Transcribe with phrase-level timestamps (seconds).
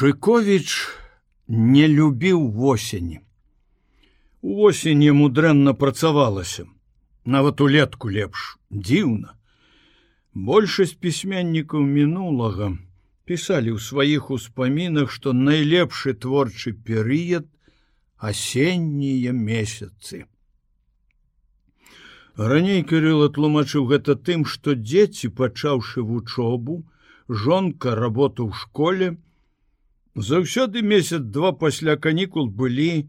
[0.00, 0.88] Шыковіч
[1.46, 3.18] не любіў восені.
[4.40, 6.64] У восені яму дрэнна працавалася,
[7.34, 9.36] нават улетку лепш, дзіўна.
[10.32, 12.70] Большасць пісьменнікаў мінулага
[13.28, 17.52] пісалі ў сваіх успамінах, што найлепшы творчы перыяд
[18.16, 20.24] асеннія месяцы.
[22.40, 26.84] Раней Кірыла тлумачыў гэта тым, што дзеці, пачаўшы вучобу,
[27.28, 29.16] жонка работу ў школе,
[30.14, 33.08] заўсёды месяц-два пасля канікул былі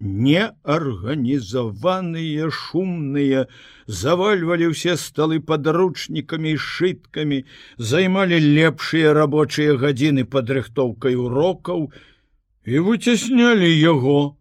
[0.00, 3.46] неарганізаваныя, шумныя,
[3.86, 7.44] завальвалі ўсе сталы падручнікамі і шыткамі,
[7.78, 11.90] займалі лепшыя рабочыя гадзіны падрыхтоўкай урокаў
[12.64, 14.38] і выцяснялі яго,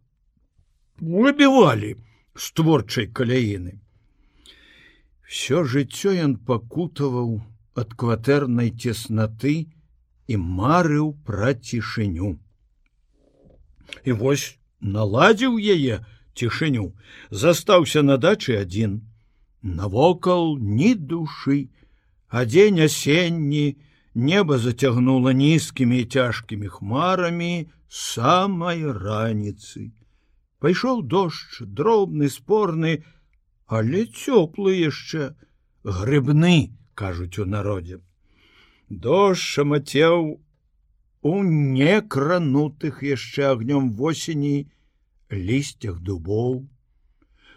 [1.02, 1.98] выбівалі
[2.38, 3.82] з творчай каляіны.
[5.26, 7.42] Всё жыццё ён пакутаваў
[7.76, 9.74] ад кватэрнай цеснаты
[10.28, 12.36] і марыў пра цішыню.
[14.04, 16.04] І вось наладзіў яе
[16.36, 16.94] цішыню,
[17.32, 19.02] застаўся на дачы адзін.
[19.62, 21.72] Навокал ні душы,
[22.28, 23.78] а дзень асенні,
[24.14, 29.92] неба зацягнула нізкімі і цяжкімі хмарамі самай раніцы.
[30.60, 33.04] Пайшоў дождж, дробны спорны,
[33.68, 35.32] але цёплы яшчэ
[35.84, 38.02] грыбны кажуць у народзе
[38.90, 40.40] дождж шамацеў
[41.22, 44.68] у некранутых яшчэ агнём восені
[45.32, 46.68] лісцях дубоў.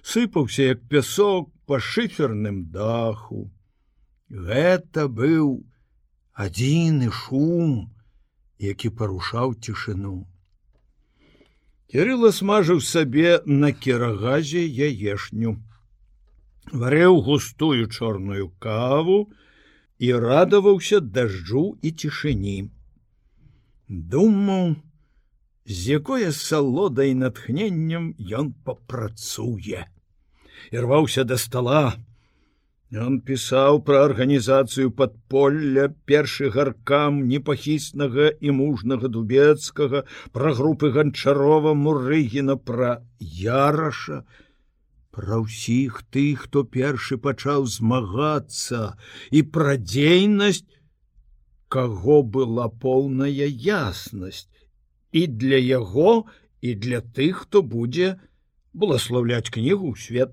[0.03, 3.51] Сыпаўся як пясок па шыферным даху.
[4.29, 5.63] Гэта быў
[6.35, 7.91] адзіны шум
[8.61, 10.27] які парушаў цішыну
[11.91, 15.57] Кірыла смажыў сабе на керагазе яешню.
[16.71, 19.17] Варэў густую чорную каву
[20.01, 22.59] і радаваўся дажджу і цішыні.
[23.89, 24.77] Думаў,
[25.67, 29.85] з якое салодай натхненнем ён папрацуе.
[30.73, 31.85] Ірваўся да стола.
[32.91, 42.57] Ён пісаў пра арганізацыю падполля першы гаркам непахіснага і мужнага дубецкага, пра групы ганчарова мурыгіна
[42.57, 44.25] пра яраша,
[45.21, 48.97] пра ўсіх тых, хто першы пачаў змагацца
[49.31, 50.65] і пра дзейнасць,
[51.75, 54.49] каго была поўная яснасць
[55.13, 56.25] і для яго
[56.61, 58.17] і для тых, хто будзе
[58.73, 60.33] благословляць кнігу ў свет.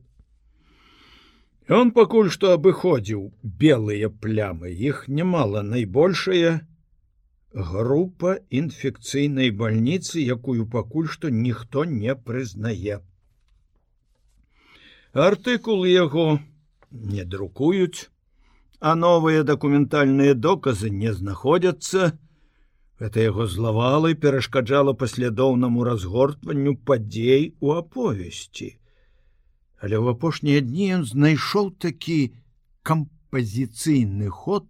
[1.79, 6.53] Он пакуль што абыходзіў белыя плямы, іх немало найбольшая
[7.73, 13.03] група інфекцыйнай бальніцы, якую пакуль што ніхто не прызнае
[15.17, 16.39] артыкул яго
[16.91, 18.09] не друкуюць
[18.79, 22.17] а новыя дакументальныя доказы не знаходзяцца.
[22.99, 28.77] Это яго злавалы перашкаджала паслядоўнаму разгортванню падзей у аповесці.
[29.81, 32.33] Але ў апошнія дні ён знайшоў такі
[32.81, 34.65] кампазіцыйны ход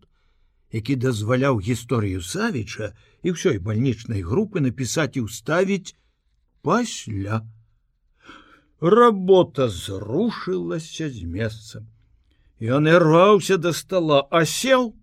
[0.72, 2.92] які дазваляў гісторыю савіча
[3.24, 5.96] і ўсёй бальнічнай групы напісаць і ўставіць
[6.60, 7.48] пасля
[8.82, 11.82] работа зрушылася з месца
[12.62, 14.94] ён ірваўся до стола асел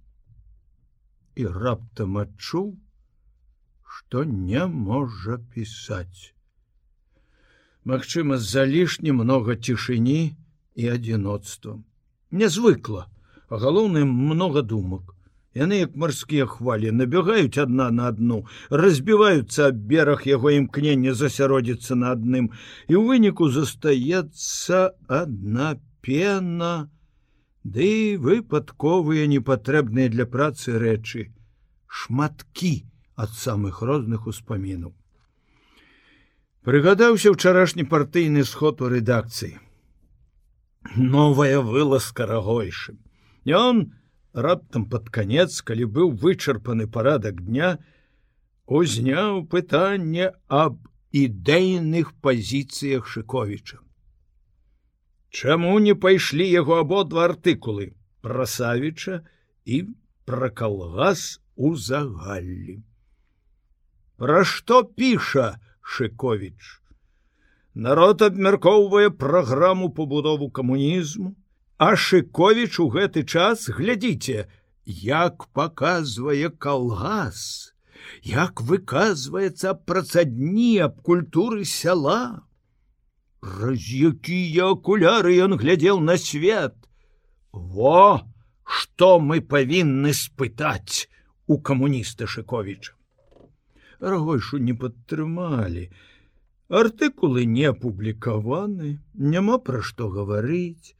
[1.34, 2.78] і раптам адчуў
[3.82, 6.30] что не можа пісаць
[7.84, 10.36] Магчыма з-за лішне много цішыні
[10.74, 11.82] і адзіноцтва
[12.30, 13.10] нязвыкла
[13.50, 15.13] а галоўным много думак
[15.54, 22.10] Яны як марскія хвалі набягаюць адна на адну, разбіваюцца аб бераг яго імкнення засяродзіцца на
[22.18, 22.50] адным,
[22.90, 26.90] і ў выніку застаецца адна пена,
[27.64, 31.32] Ды выпадковыя непатрэбныя для працы рэчы,
[31.88, 32.84] шматкі
[33.16, 34.92] ад самых розных успамінаў.
[36.68, 39.56] Прыгадаўся ўчарашні партыйны сход у рэдакцыі.
[40.96, 43.00] Новая вылазка рагойшым.
[43.48, 43.96] Ён,
[44.34, 47.78] раптам под конец калі быў вычарпаны парадак дня
[48.66, 50.78] узняў пытанне аб
[51.14, 53.78] ідэйных пазіцыях шыковіча.
[55.30, 59.22] Чаму не пайшлі яго абодва артыкулы пра савіча
[59.64, 59.82] і
[60.26, 62.82] пра калгас у загаллі?
[64.18, 66.82] Пра што піша шыковіч?
[67.74, 71.34] Народ абмяркоўвае праграму пабудову камунізму
[71.84, 74.44] А шыковіч у гэты час глядзіце,
[75.06, 77.40] як паказвае калгас,
[78.30, 82.46] як выказваецца працадні аб культуры сяла.
[83.44, 86.74] Праз якія акуляры ён глядзеў на свет.
[87.52, 88.24] Во,
[88.64, 91.12] што мы павінны спытаць
[91.46, 92.94] у камуніста Шковіча.
[94.00, 95.88] рагойшу не падтрымалі.
[96.68, 100.96] Артыкулы не апублікаваны, няма пра што гаварыць.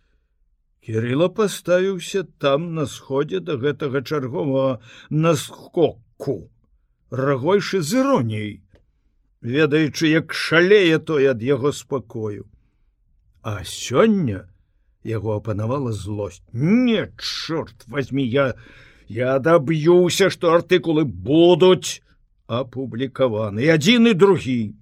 [0.85, 6.51] Кірыла паставіўся там на сходзе да гэтага чарговага наскоку,
[7.09, 8.51] рагойшы з іроніяй,
[9.41, 12.45] ведаючы, як шалее той ад яго спакою.
[13.41, 14.45] А сёння
[15.05, 16.45] яго апанавала злосць.
[16.53, 18.53] Не, чорт возьми я,
[19.09, 22.05] я даб'юся, што артыкулы будуць
[22.45, 24.77] апублікаваны адзін і другі.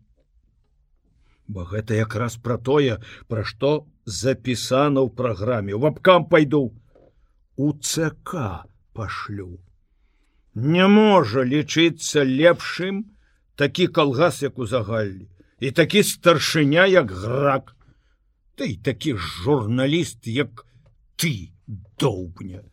[1.46, 2.98] Бо гэта якраз пра тое,
[3.30, 5.74] пра што запісана ў праграме.
[5.74, 6.72] В абкам пайду.
[7.56, 9.60] У ЦК пашлю.
[10.54, 13.04] Не можа лічыцца лепшым
[13.56, 15.28] такі калгас як у загальлі
[15.60, 17.76] і такі старшыня як грак.
[18.56, 20.66] Ты такі журналіст як
[21.16, 21.52] ты
[21.98, 22.64] доўбня.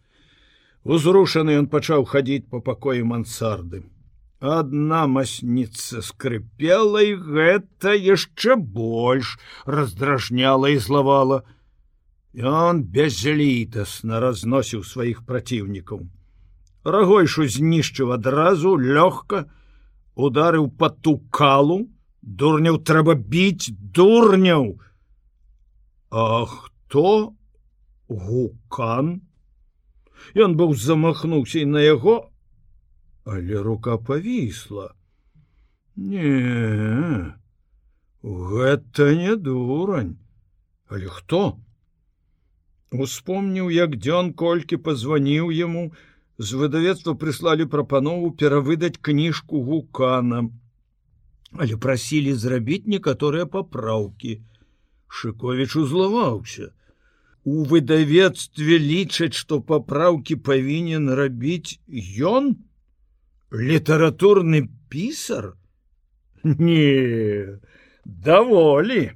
[0.83, 3.85] Узрушаны ён пачаў хадзіць по пакоі мансарды
[4.39, 9.35] Адна масніца скрыпела і гэта яшчэ больш
[9.67, 11.43] раздражняла і злавала.
[12.31, 16.07] Ён безлітасна разносіў сваіх праціўнікаў.
[16.87, 19.51] Рагойшу знішчыў адразу лёгка,
[20.15, 21.91] ударыў па ту калу,
[22.23, 24.79] дурняў трэба біць дурняў.
[26.11, 27.35] А хто
[28.07, 29.19] гукан?
[30.31, 32.28] Ён быў замахнуўся і на яго,
[33.29, 34.89] але рука павісла.
[35.95, 37.33] Не
[38.23, 40.15] гэта не дурань.
[40.89, 41.41] Але хто?
[42.91, 45.91] Успомніў як дзён колькі пазваніў яму
[46.37, 50.49] з выдавецтва прыслалі прапанову перавыдаць кніжку гуканам
[51.57, 54.41] але прасілі зрабіць некаторыя папраўкі.
[55.07, 56.71] Шыковіч узлаваўся.
[57.43, 61.79] У выдавецтве лічаць што папраўкі павінен рабіць
[62.31, 62.53] ён
[63.51, 65.53] літаратурны пісар
[66.43, 67.57] не
[68.05, 69.11] даволі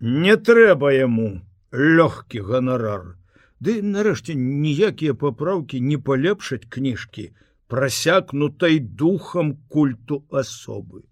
[0.00, 1.42] не трэба яму
[1.74, 3.18] лёгкі ганарар
[3.58, 7.34] ды нарэшце ніякія папраўкі не палепшаць кніжкі
[7.66, 11.02] прасякнутай духам культу асобы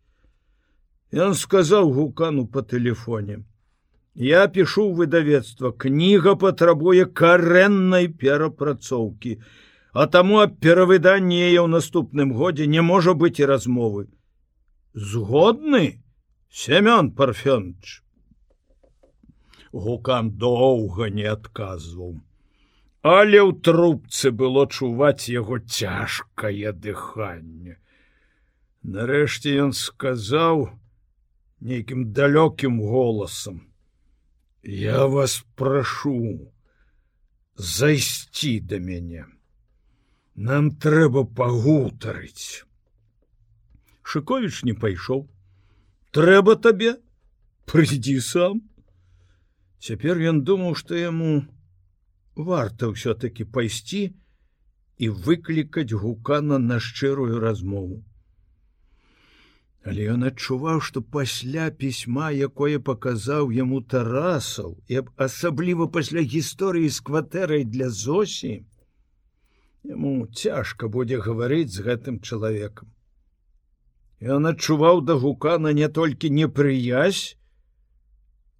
[1.08, 3.42] Ён сказаў гукану по тэлефоне
[4.14, 9.40] я пішу выдавецтва кніга патрабуе карэннай перапрацоўкі і
[9.92, 14.08] а таму аб перавыданні яе ў наступным годзе не можа быць і размовы.
[14.92, 16.02] Згодны
[16.50, 18.02] семён парфёнч
[19.72, 22.20] гукан доўга не адказваў.
[23.02, 27.78] Але ў трубцы было чуваць яго цяжкае дыханне.
[28.82, 30.68] Нарэшце ён сказаў
[31.60, 33.64] нейкім далёкім голасам.
[34.62, 36.52] Я вас прашу
[37.56, 39.24] зайсці да мяне
[40.38, 42.62] нам трэба пагутарыць.
[44.06, 45.26] Шыковіч не пайшоў.
[46.14, 46.94] Трэба табе?
[47.66, 48.60] Прыйдзі сам.
[49.82, 51.42] Цяпер ён думаў што яму
[52.50, 54.14] варта ўсё-таки пайсці
[55.02, 57.98] і выклікаць гукана на шчырую размову.
[59.82, 67.02] Але ён адчуваў што пасля пісьма якое паказаў яму тарасаў і асабліва пасля гісторыі з
[67.10, 68.62] кватэрай для зосі
[69.86, 72.90] Яму цяжка будзе гаварыць з гэтым чалавекам.
[74.20, 77.36] Ён адчуваў да гукана не толькі непрыязь,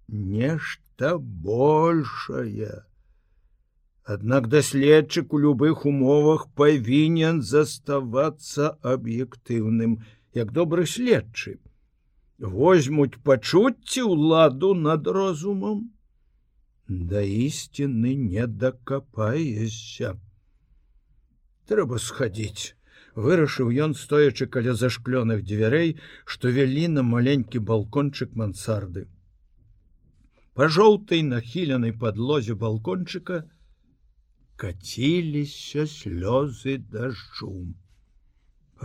[0.07, 2.85] нешта большае.
[4.03, 9.99] Аднак даследчык у любых умовах павінен заставацца аб'ектыўным,
[10.33, 11.59] як добры следчы.
[12.39, 15.91] Возьмуць пачуцці ўладу над розумам.
[16.87, 20.15] Да ісціны не дакапаешся
[21.69, 22.73] трэба схадзіць
[23.25, 25.95] вырашыў ён стоячы каля зашклёных дзвярэй
[26.33, 29.07] што вялі на маленькі балкончык мансарды.
[30.53, 33.43] Па жоўтай нахіленай падлозе балкончыка
[34.59, 37.53] каціліся слёзы дажджу.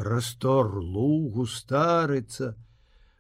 [0.08, 2.54] Растор лугу старыца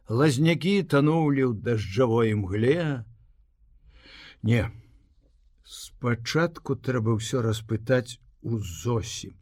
[0.08, 3.04] лазнякі танулі ў дажджавой мгле.
[4.42, 4.66] Не
[5.64, 9.34] спачатку трэба ўсё распытаць у зосім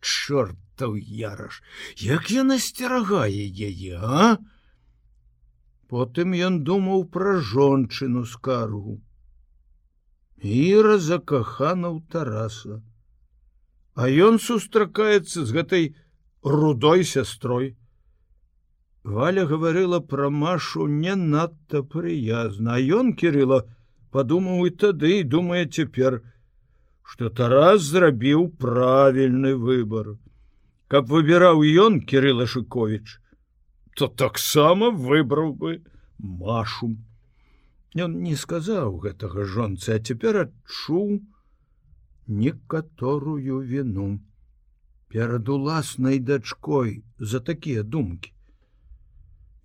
[0.00, 1.62] чортаў яраш
[2.06, 4.36] як яна сцерагае яе а?
[5.92, 8.94] Потым ён думаў пра жончыну скаргу.
[10.42, 12.80] Іра закахана ў тараса.
[13.92, 15.84] А ён сустракаецца з гэтай
[16.42, 17.76] рудой сястрой.
[19.04, 23.60] Валя гаварыла пра машу не надта прыязна ён кірыла
[24.16, 26.22] падумаў і тады думае цяпер
[27.02, 30.16] что Тарас зрабіў правільны выбор.
[30.92, 33.18] каб выбіраў ён кирилла шыкович
[33.96, 35.70] то таксама выбраў бы
[36.18, 36.88] машу.
[38.06, 41.14] Ён не сказаў гэтага жонцы а цяпер адчуў
[42.42, 44.06] некаторую віну
[45.08, 48.32] перад уласнай дачкой за такія думкі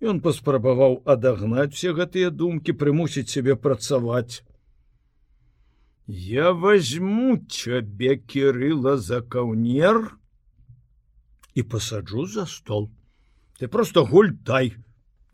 [0.00, 4.44] Ён паспрабаваў адагнаць все гэтыя думкі прымусіць сябе працаваць
[6.10, 10.16] Я возьму цябе кирилла за каўнер
[11.54, 12.88] і пасаджу за стол.
[13.60, 14.72] Ты просто гультай,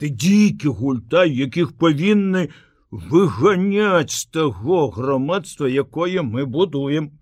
[0.03, 2.51] ты дзікі гультай, якіх павінны
[2.91, 7.21] выганяць з таго грамадства, якое мы будуем,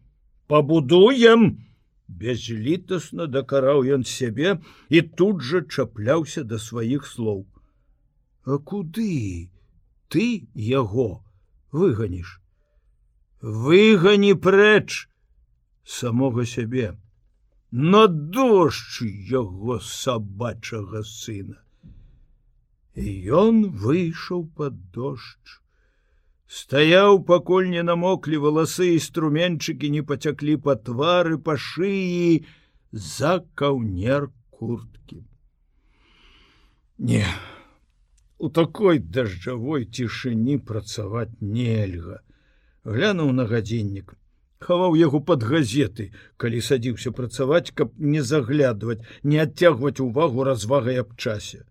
[0.49, 1.61] пабудуем.
[2.09, 7.45] Безлітасна дакараў ён сябе і тут жа чапляўся да сваіх слоў.
[8.49, 9.53] А куды
[10.09, 11.21] ты яго
[11.69, 12.42] выганіш?
[13.43, 15.09] Выгані прэч
[15.83, 16.93] самога сябе
[17.73, 21.59] на дождж яго сабачага сына.
[22.95, 25.59] І ён выйшаў под дождж.
[26.47, 32.45] Стаяў, пакуль не намоклі валасы і струменчыкі не пацяклі па твары па шыі
[32.93, 35.25] за каўнер курткі.
[36.99, 37.27] Не,
[38.39, 42.21] у такой дажджавой цішыні працаваць нельга.
[42.85, 44.15] Глянуў на гадзіннік,
[44.59, 51.15] хаваў яго под газеты, калі садзіўся працаваць, каб не заглядваць, не адцягваць увагу развагай аб
[51.17, 51.63] часе.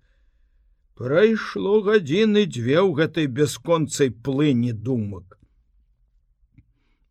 [0.95, 5.39] Прайшло гадзіны дзве ў гэтай бясконцай плыні думак.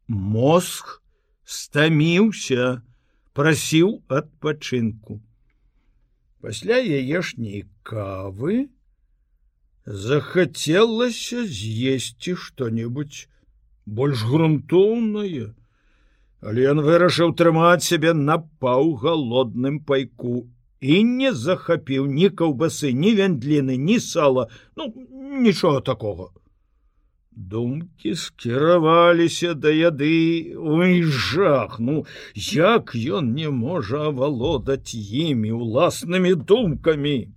[0.08, 1.02] Мозг
[1.44, 2.80] стаміўся,
[3.36, 5.20] прасіў адпачынку.
[6.40, 8.70] Пасля яешняй кавы
[9.84, 13.28] захацелася з'есці што-небудзь
[13.98, 15.50] больш грунтоўнае,
[16.40, 20.48] але ён вырашыў трымаць сябе на паўгалодным пайку.
[20.80, 24.88] І не захапіў ні каўбасы, ні вяндліны, ні сала, ну
[25.46, 26.30] нічога такога.
[27.30, 30.56] Думкі скіраваліся да яды.
[30.56, 37.30] Ой жах, ну як ён не можа авалодаць імі уласнымі думкамі.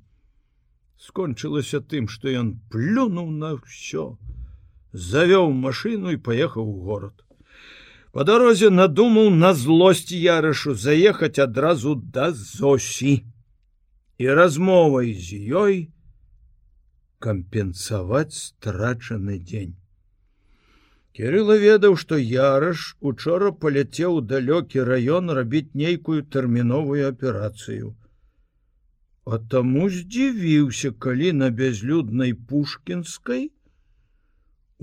[0.97, 4.15] Скончылася тым, што ён плюнуў на ўсё,
[4.93, 7.23] завёў машину і паехаў у город
[8.13, 13.13] по дарозе надумаў на злосць ярышу заехаць адразу да зосі
[14.21, 15.79] і размовай з ёй
[17.25, 19.73] кампенсаваць страчаны дзень.
[21.17, 27.93] Кирилла ведаў што яраш учора паляцеў далёкі раён рабіць нейкую тэрміновую аперацыю.
[29.25, 33.49] А таму здзівіўся калі на бязлюднай пушкінскай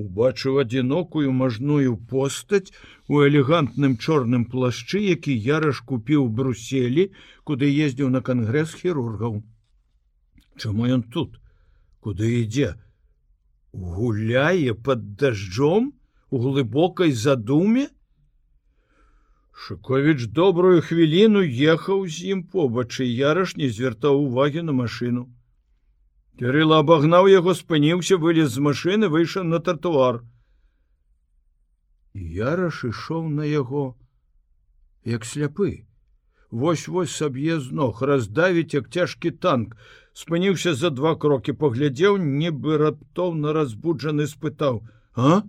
[0.03, 2.75] убачыў адзінокую мажную постаць
[3.09, 7.11] у элегантным чорным плашчы, які яраш купіў бруселі,
[7.45, 9.43] куды ездзіў на кангрэс хірургаў.
[10.57, 11.41] Чаму ён тут,
[12.01, 12.77] куды ідзе?
[13.73, 15.95] гуляе под дажджом
[16.31, 17.89] у глыбокай задуме?
[19.53, 25.29] Шковіч добрую хвіліну ехаў з ім побач і яраш не звяртаў увагі на машину.
[26.41, 30.23] Кирилла абагнаў яго спыніўся вылез з машины выйшаў на тротуар.
[32.17, 33.83] Яраш ішоў на яго
[35.05, 35.85] як сляпы.
[36.51, 39.77] Вось-вось саб'е з ног раздавіць як цяжкі танк.
[40.17, 44.81] Спыніўся за два крокі паглядзеў нібы раптоўна разбуджаны спытаў
[45.15, 45.43] а?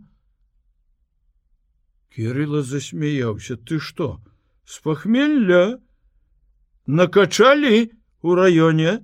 [2.11, 4.19] Кирилла засмяяўся ты что
[4.65, 5.79] с пахмелля
[6.85, 7.79] накачалі
[8.21, 8.99] у раёне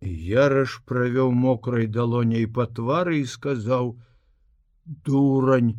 [0.00, 3.96] Яраш правёў мокрай далоняй па твары і сказаў:
[5.06, 5.74] «Дурань.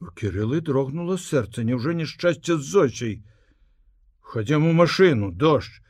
[0.00, 3.14] У кірылы дрогнула сэрца, няўжо няшчасце з зочай.
[4.20, 5.80] Хадзем у машину, дождж.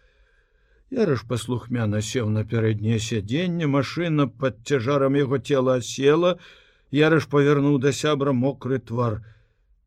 [0.90, 6.38] Яраш паслухмяна сеў на пярэдняе сядзенне, машына пад цяжарам яго цела села,
[6.90, 9.21] Яраш павярнуў да сябра мокры твар.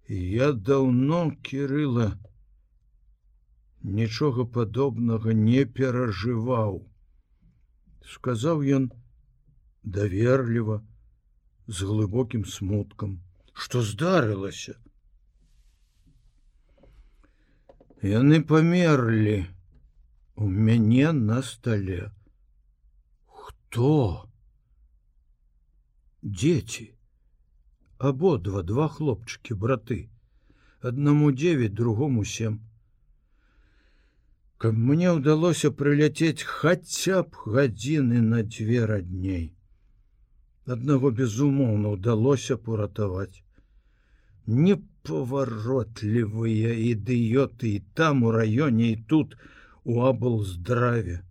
[0.08, 2.14] Я даўно кірыла,
[3.84, 6.82] нічога падобнага не перажываў.
[8.16, 8.92] Сказаў ён
[9.84, 10.82] даверліва,
[11.68, 13.20] з глыбокім смуткам,
[13.54, 14.76] што здарылася.
[18.04, 19.46] Яны памерлі
[20.36, 22.12] у мяне на стале.
[23.28, 24.28] Хто?
[26.24, 26.92] Дзеці,
[27.98, 30.10] абодва два хлопчыкі браты,
[30.82, 32.60] аднаму девять другому сем
[34.64, 39.46] каб мне ўдалося прыляцець хаця б гадзіны на дзве радней.
[40.76, 43.44] Аднаго безумоўна ўдалося пуратаваць.
[44.48, 49.36] Не непаваротлівыя ідыёты і там у раёне і тут
[49.84, 51.24] у абл здраве.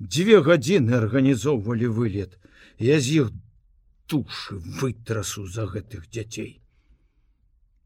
[0.00, 2.38] Дзве гадзіны арганізоўвалі вылет.
[2.78, 3.30] Я з іх
[4.06, 6.60] тушы вытрасу за гэтых дзяцей.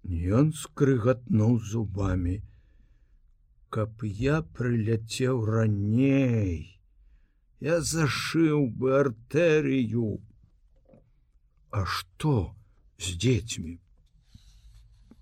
[0.08, 2.40] Ён скрыгатнуў зубамі.
[3.76, 6.80] Каб я прыляцеў раней,
[7.60, 10.12] я зашыў бы артэрыю.
[11.76, 12.56] А што
[12.96, 13.74] з дзецьмі?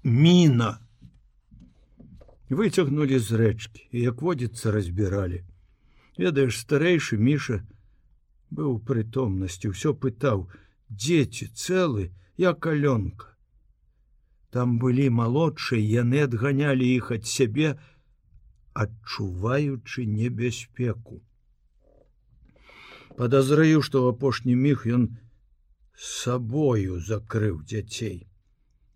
[0.04, 0.68] Міна!
[2.46, 5.42] Выцягнулі з рэчкі, як водзіцца разбіралі.
[6.14, 7.58] Ведаеш, старэйшы міша
[8.54, 10.46] быў прытомнасці, ўсё пытаў:
[10.86, 13.34] дзеці цэлы, я калёнка.
[14.54, 17.74] Там былі малодшыя, яны адганялі іх ад сябе,
[18.74, 21.22] адчуваючы небяспеку.
[23.16, 25.04] Падазраю, што ў апошні міг ён
[25.94, 28.26] сабою закрыў дзяцей.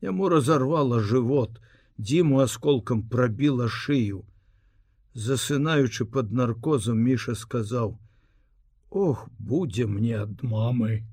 [0.02, 1.60] Яму разарвала жывот,
[1.98, 4.24] дзіму асколкам прабіла шыю.
[5.14, 7.98] Засынаючы пад наркозам міша сказаў:
[8.90, 11.06] «Ох, будзе мне ад мамы.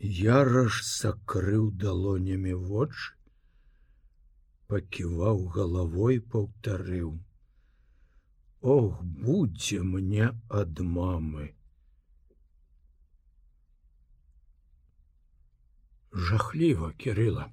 [0.00, 3.12] Яраш закрыў далонямі вочы,
[4.72, 7.20] паківаў галавой паўтарыў:
[8.76, 11.52] «Ох, будзе мне ад мамы.
[16.12, 17.52] Жахліва кірыла.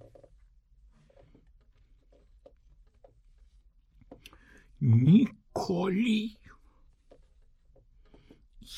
[4.80, 6.38] Ніколі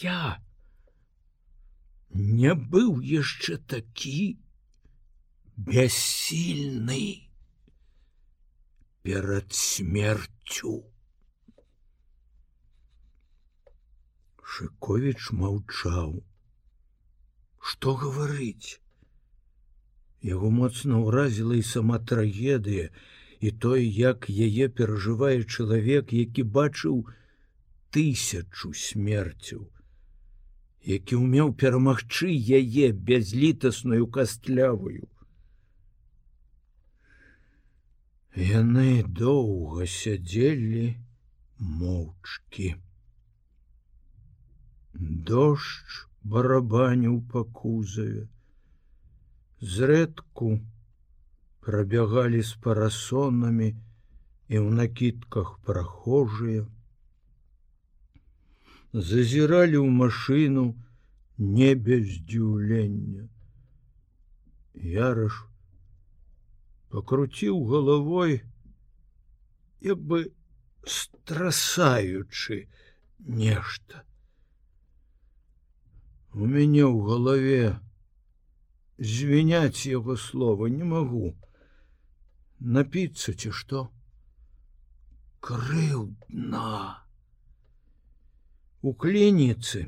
[0.01, 0.41] я
[2.13, 4.37] не быў яшчэ такі
[5.55, 7.29] бяссільны
[9.03, 10.73] перад смерцю.
[14.43, 16.25] Шковіч маўчаў.
[17.61, 18.81] Што гаварыць?
[20.25, 22.89] Яго моцна ўразіла і сама трагедыя
[23.39, 27.05] і той, як яе перажывае чалавек, які бачыў
[27.93, 29.69] тысячу смерцяў
[30.85, 35.07] які ўмеў перамагчы яе бязлітасную кастлявую.
[38.35, 40.95] Яны доўга сядзелі
[41.59, 42.75] моўчкі.
[45.31, 48.27] Дождж барабаніў па кузаве.
[49.59, 50.59] Зрэдку
[51.59, 56.63] прабягалі з парасонамі і ў накідках прахожыя
[58.93, 60.65] зазіралі ў машыну
[61.37, 63.29] не без здзіўлення.
[64.73, 65.45] Яраш
[66.89, 68.41] пакруціў галавой,
[69.81, 70.33] як бы
[70.85, 72.65] страсаючы
[73.19, 74.03] нешта.
[76.33, 77.79] У мяне ў галаве
[78.97, 81.35] звіняць яго слова не магу.
[82.59, 83.87] Напіцца ці што?
[85.39, 87.08] Крыўдна
[88.81, 89.87] у клініцы.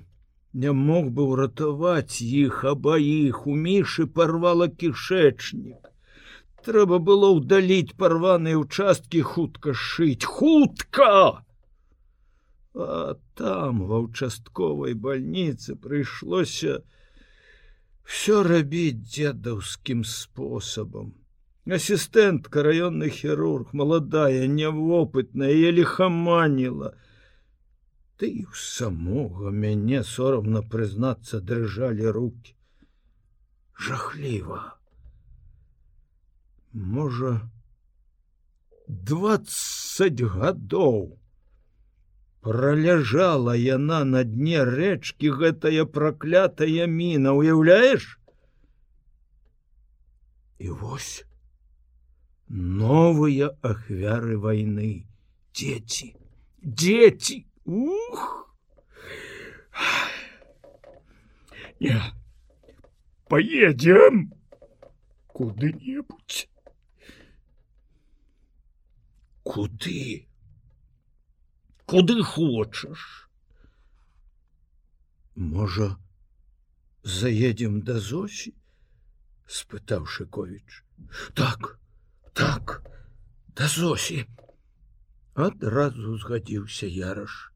[0.54, 5.88] Не мог бы ўратаваць іх абаіх у мішы парвала кішэчнік.
[6.66, 11.44] Трэба было ўдаліць парваныя участкі хутка шыць хутка!
[12.76, 16.84] А там ва участковай бальніцы прыйшлося
[18.04, 21.16] все рабіць дзедаўскім спосабам.
[21.80, 26.94] Асістэнтка раённы хірург маладая нявопытная я лихаманіла
[28.22, 32.54] ты і у самога мяне сорамна прызнацца дрыжалі руки.
[33.86, 34.60] Жахліва
[36.98, 37.34] можа
[38.86, 41.18] двадцать гадоў
[42.46, 48.10] проляжала яна на дне рэчкі гэтая праклятая міна уяўляеш?
[50.62, 51.14] І вось
[52.48, 54.96] новыя ахвяры войны
[55.58, 56.14] дзеці
[56.62, 58.56] дзеці Ух!
[61.80, 62.02] Не.
[63.28, 64.34] Поедем
[65.28, 66.48] куды-небудзь.
[69.44, 70.28] Куды?
[71.86, 73.30] Куды хочаш?
[75.36, 75.98] Можа,
[77.04, 78.54] заедем да Зосі?
[79.48, 80.84] спытаў Шковіч.
[81.34, 81.80] Так,
[82.34, 82.84] так,
[83.56, 84.28] да Зосі.
[85.34, 87.51] Адразу згадзіўся яраш.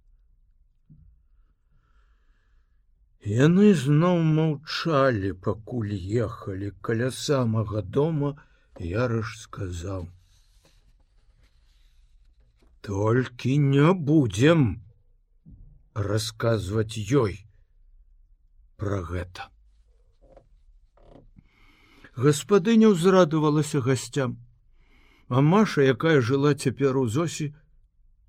[3.26, 8.36] Яны зноў маўчалі, пакуль ехалі каля самага дома,
[8.78, 10.06] Ярыш сказаў:
[12.86, 14.86] «Толькі не будзем
[15.96, 17.42] расказваць ёй,
[18.78, 19.50] пра гэта.
[22.14, 24.38] Гаспадыня ўзрадавалася гасцям,
[25.34, 27.56] а Маша, якая жыла цяпер у Зосі,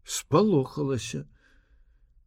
[0.04, 1.26] спалохалася.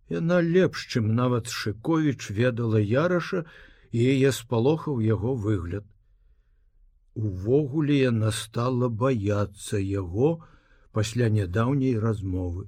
[0.09, 3.45] Яна лепш, чым нават Шковіч ведала яраша
[3.91, 5.85] і яе спалохаў яго выгляд.
[7.13, 10.31] Увогуле яна стала баяцца яго
[10.91, 12.65] пасля нядаўняй размовы.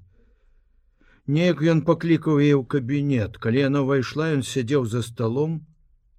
[1.26, 5.62] Неяк ён паклікаў яе ў кабінет, калі яна ўвайшла, ён сядзеў за сталом,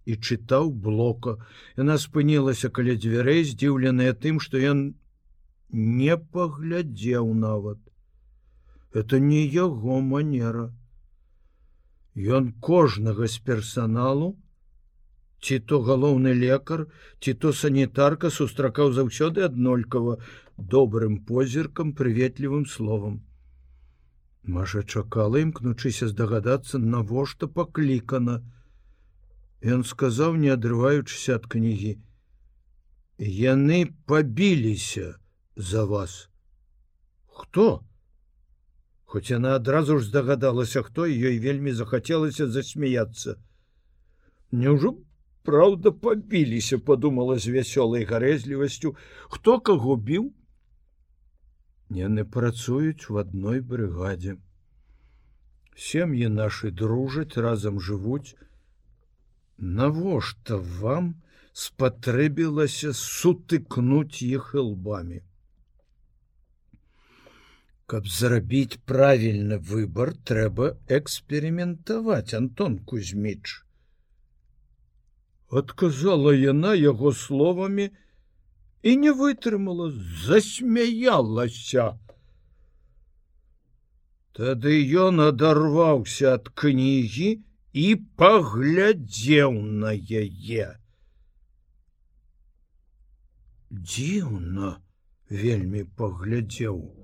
[0.05, 1.39] і чытаў блока.
[1.79, 4.85] Яна спынілася каля дзвярэй, здзіўленая тым, што ён
[5.71, 7.79] не паглядзеў нават.
[8.93, 10.71] Это не яго манера.
[12.15, 14.37] Ён кожнага з персаналу,
[15.41, 16.87] ці то галоўны лекар,
[17.21, 20.19] ці то санітарка сустракаў заўсёды аднолькава
[20.57, 23.23] добрым позіркам прыветлівым словам.
[24.43, 28.43] Маша чакала імкнучыся здагадацца, навошта паклікана,
[29.63, 31.95] Ён сказаў, не адрываючыся ад кнігі:
[33.23, 35.15] Яны пабіліся
[35.55, 36.29] за вас.
[37.31, 37.85] Хто?
[39.13, 43.35] Хоць яна адразу ж здагадалася, хто ёй вельмі захацелася засмяяться.
[44.61, 44.93] Няўжо
[45.49, 48.95] праўда пабіліся, подумала з вясёлай гарэзлівасцю,
[49.35, 50.31] хто каго біў?
[51.99, 54.39] Яны працуюць у адной брыгадзе.
[55.77, 58.33] Сем'і нашы дружаць разам жывуць,
[59.81, 61.13] Навошта вам
[61.53, 65.21] спатрэбілася сутыкнуць іх лбамі.
[67.93, 73.59] Каб зрабіць правільны выбар, трэба эксперыментаваць Антон Кузьміч.
[75.61, 77.91] Адказала яна яго словамі
[78.83, 79.91] і не вытрымала,
[80.23, 81.85] засмяялася.
[84.41, 84.73] Тады
[85.05, 87.31] ён адарваўся ад кнігі,
[87.73, 89.53] і паглядзеў
[89.85, 90.73] на яе.
[93.69, 94.75] Дзіўна
[95.45, 97.02] вельмі паглядзеў.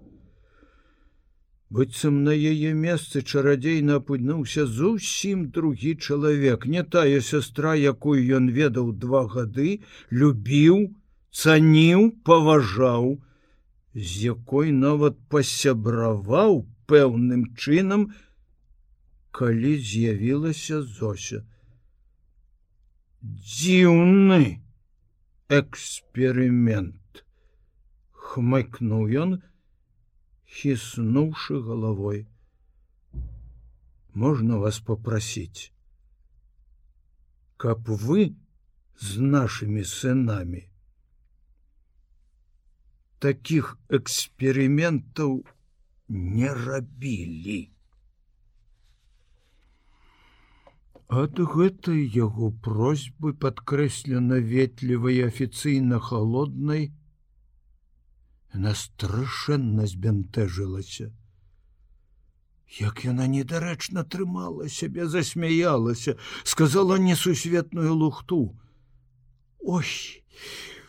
[1.68, 8.92] Быццам на яе месцы чарадзейна апынуўся зусім другі чалавек, не тая сястра, якую ён ведаў
[9.02, 10.78] два гады, любіў,
[11.30, 13.20] цаніў, паважаў,
[13.94, 18.08] з якой нават пасябраваў пэўным чынам,
[19.30, 21.42] калі з'явілася зося.
[23.20, 24.62] Дзіўны
[25.52, 27.22] эксперымент
[28.28, 29.36] хмыкнуў ён
[30.48, 32.26] хіснуўшы головой.
[34.14, 35.72] Можна вас попросить?
[37.56, 38.34] Каб вы
[38.98, 40.66] з нашими сынамі?
[43.18, 45.42] Таких эксперыментаў
[46.08, 47.58] не рабілі
[51.08, 56.92] Ад гэтай яго просьбы падкрэслена ветлівай афіцыйна холоднай,
[58.54, 61.10] Яна страшэнна збянтэжылася.
[62.80, 68.56] Як яна недарэчна трымала сябе, засмяялася, сказала несусветную лухту.
[69.60, 69.88] Ой,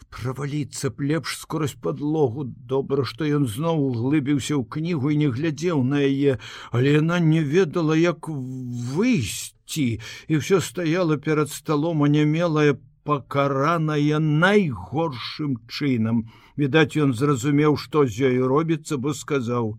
[0.10, 2.43] праваліцца б лепш скорозь подлогу
[2.74, 6.38] добра што ён зноў углыбіўся ў кнігу і не глядзеў на яе
[6.72, 9.88] але яна не ведала як выйсці
[10.28, 12.78] і ўсё стаяла перад сталом анямелая
[13.10, 16.26] пакараная найгоршым чынам
[16.63, 19.78] відаць ён зразумеў што з ёй робіцца бо сказаў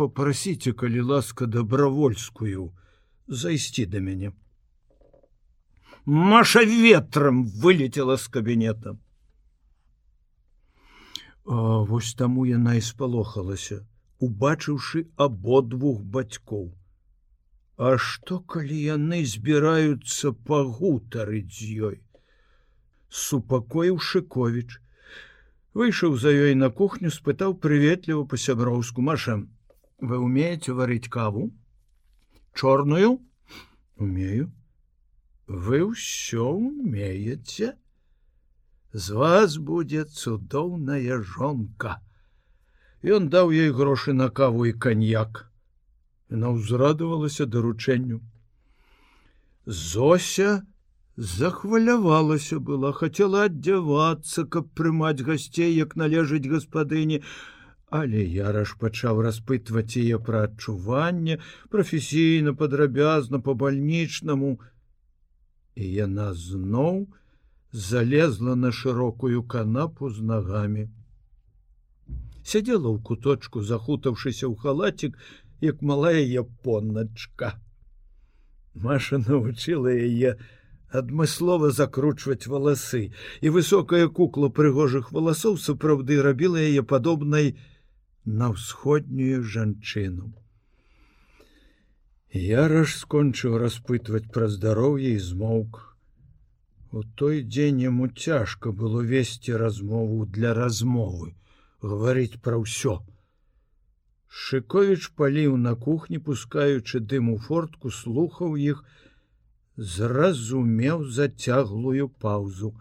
[0.00, 2.68] попросите калі ласка добровольскую
[3.44, 4.34] зайсці да мяне
[6.10, 8.96] Маша ветром вылетела з кабінета.
[11.44, 13.84] Вось таму яна і спалохалася,
[14.24, 16.72] убачыўшы абодвух бацькоў.
[17.76, 22.00] А што калі яны збіраюцца пагутарыць з ёй?
[23.12, 24.80] Супакоіў Шковіч.
[25.74, 29.40] Выйшаў за ёй на кухню, спытаў прыветліва па-сяброўску Маша,
[30.00, 31.50] вы умееце варыць каву?
[32.54, 33.18] Чорную?
[33.98, 34.50] умею
[35.48, 37.74] вы ўсё умееце
[38.92, 41.98] з вас будзе цудоўная жонка
[43.16, 45.42] ён даў ёй грошы на каву і каньяк
[46.36, 48.20] яна ўзрадавалася даручэнню
[49.82, 50.50] зося
[51.18, 57.20] захвалявалася была хацела аддзявацца каб прымаць гасцей як належыць гаспадыні
[58.00, 61.38] але яраш пачаў распытваць яе пра адчуванне
[61.74, 64.52] прафесійна падрабязна по бальнічнаму
[65.74, 67.06] і яна зноў
[67.72, 70.88] залезла на шырокую канапу з нагамі.
[72.42, 75.18] Сядзела ў куточку, захутаўшыся ў халацік,
[75.60, 77.60] як малая японачка.
[78.74, 80.38] Маша навучыла яе
[80.90, 87.56] адмыслова закручваць валасы, і высокая кукла прыгожых валасоў сапраўды рабіла яе падобнай
[88.24, 90.32] на ўсходнюю жанчыну.
[92.32, 95.84] Яраш скончыў распытваць пра здароўе і змоўк.
[96.92, 101.34] У той дзень яму цяжка было весці размову для размовы,
[101.80, 103.00] гаварыць пра ўсё.
[104.28, 108.84] Шыковіч паліў на кухні, пускаючы дым у фортку, слухаў іх,
[109.78, 112.74] зразумеў зацяглую паўзу.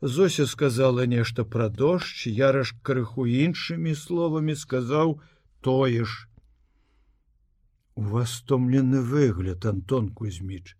[0.00, 5.20] Зося сказала нешта пра дождж, яраш крыху іншымі словамі сказаў
[5.60, 6.28] тое ж.
[7.96, 10.76] У вас стомлены выгляд, Антон Кузьміч.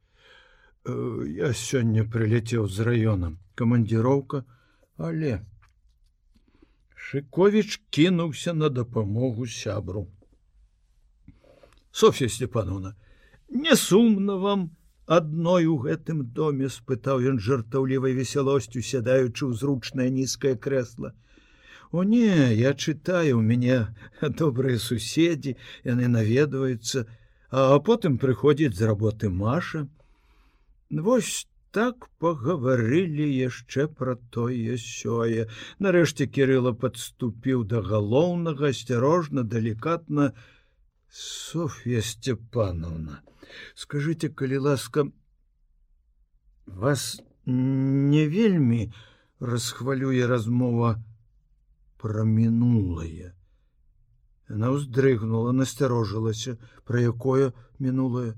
[0.84, 4.44] Э, я сёння прыляцеў з раёнам, камандзіроўка,
[4.96, 5.44] але
[6.94, 10.08] Шковіч кінуўся на дапамогу сябру.
[11.90, 12.96] Софья Степановна,
[13.48, 14.75] не сумна вам
[15.06, 21.14] адной у гэтым доме спытаў ён жартаўлівай весялосцю, сядаючы ў зручнае нізкае крэсла.
[21.92, 27.06] О не, я чытаю у мяне добрыя суседзі, яны наведваюцца,
[27.50, 29.86] а потым прыходзіць з работы Маша.
[30.90, 35.46] Вось так пагаварылі яшчэ пра тое сёе.
[35.78, 40.32] Нарэшце Кірыла падступіў да галоўнага асцярожна, далікатна
[41.12, 43.20] Софья Степановна.
[43.74, 45.06] Скажите, калі ласка,
[46.66, 48.92] вас не вельмі
[49.40, 50.96] расхвалюе размова
[52.00, 53.34] пра мінулае.
[54.48, 58.34] Яна ўздрыгнула, насцярожылася, пра якое мінулае,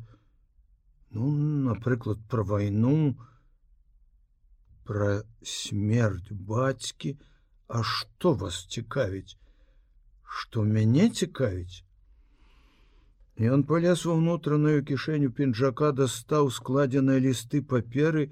[1.11, 1.33] ну
[1.68, 3.16] напрыклад про войну
[4.88, 7.18] про смерть бацькі.
[7.68, 9.37] А что вас цікавіць?
[10.25, 11.85] Что мяне цікавіць
[13.38, 18.31] ён полез во ўнутраную кішэню пінжака дастаў складзеныя лісты паперы.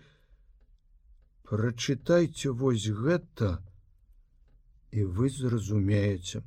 [1.46, 3.62] Прачытайце вось гэта
[4.90, 6.42] і вы зразумееце.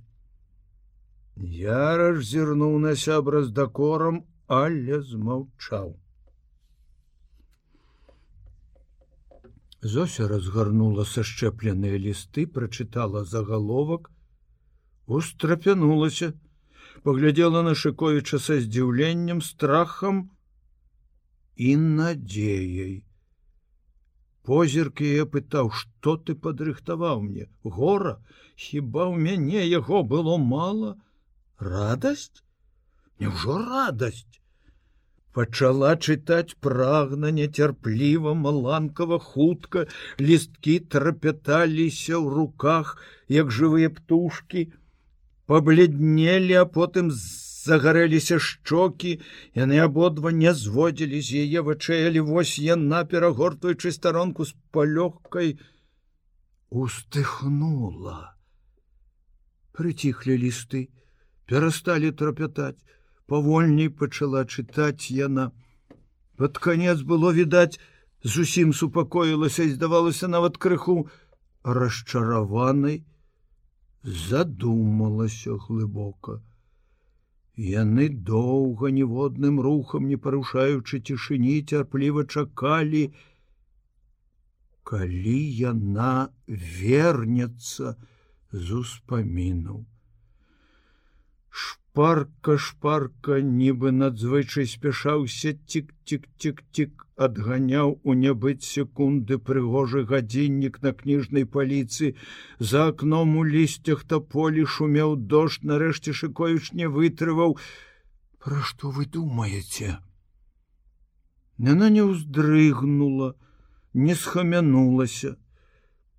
[1.40, 5.92] Я раззірнуў на сябра з дакорам але змаўчаў
[9.82, 14.10] Зося разгарнула сашчэпленыя лісты, прачытала загаловак,
[15.06, 16.34] устрапянулася,
[17.06, 20.30] паглядзела на шыковіча са здзіўленнем, страхам
[21.56, 23.04] і надзеяй.
[24.50, 27.48] Позірк я пытаў, што ты падрыхтаваў мне?
[27.64, 28.18] Гора,
[28.56, 30.96] хіба ў мяне яго было мала
[31.60, 32.44] радасць
[33.20, 34.40] Няўжо радасць
[35.38, 39.86] пачала чытаць прагна нецярпліва маланкава хутка.
[40.20, 42.96] Лісткі трапяталіся ў руках
[43.36, 44.66] як жывыя птушки
[45.50, 49.18] пабледнелі а потым загарэліся шчокі.
[49.58, 55.58] Яны абодва не зводзілі з яе вачэялі вось яна перагортуючы старонку з палёгкай.
[56.70, 58.38] Устыхнула.
[59.74, 60.94] Прыціхлі лісты
[61.50, 62.78] перасталі трапятаць.
[63.26, 65.50] Павольней пачала чытаць яна.
[66.38, 67.82] Пад канец было відаць,
[68.24, 71.10] зусім супакоілася і здавалася нават крыху
[71.64, 73.02] расчараванай,
[74.10, 76.42] задумалася глыбока.
[77.60, 83.04] Яны доўга ніводным рухам, не парушаючы цішыні, цярпліва чакалі,
[84.84, 87.96] калі яна вернецца
[88.52, 89.86] з успамінаў
[91.90, 102.14] шпарка шпарка нібы надзвычай спяшаўся цік-цік-цік-цік адганяў у нябыць секунды прыгожы гадзіннік на кніжнай паліцы.
[102.60, 107.58] За акном у лісцях таполі шумеў дождж нарэшце шыкоіч не вытрываў.
[108.38, 109.98] Пра што вы думаеце?
[111.58, 113.34] Яна не ўздрыгнула
[113.94, 115.36] не схамянулася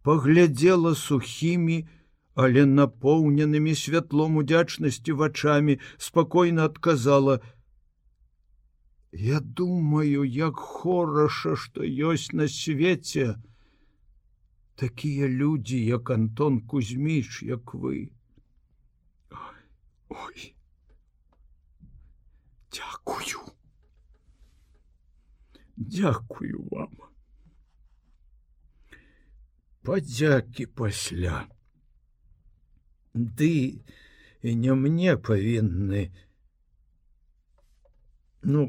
[0.02, 1.99] паглядзела сухімі и
[2.40, 7.40] але напоўненымі святлом удзячнасці вачами спакойна адказала:
[9.12, 13.36] Я думаю, як хораша, што ёсць на свеце
[14.76, 18.08] такія людзі, як Антон Кузьміч, як вы.
[19.30, 19.60] Ой,
[20.08, 20.54] ой.
[22.72, 23.44] Дякую.
[25.76, 26.96] Дякую вам.
[29.82, 31.48] Падзякі пасля
[33.14, 33.82] ды
[34.42, 36.02] і не мне павінны
[38.42, 38.66] ну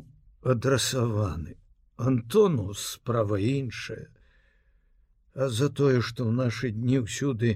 [0.55, 1.55] адрасаваны
[2.11, 4.05] антону справа іншая
[5.33, 7.55] а за тое што ў нашы дні ўсюды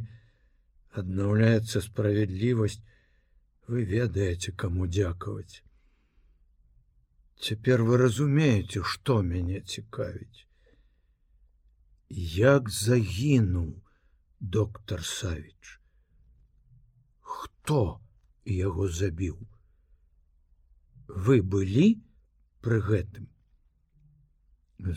[1.03, 2.81] аднаўляецца справядлівасць
[3.67, 5.65] вы ведаеце каму дзякаваць
[7.45, 10.47] Цяпер вы разумееце, што мяне цікавіць.
[12.09, 13.67] Як загінуў
[14.39, 15.79] доктор Савіч.
[17.65, 17.99] Хто
[18.45, 19.37] яго забіў?
[21.27, 21.85] Вы былі
[22.61, 23.23] пры гэтым.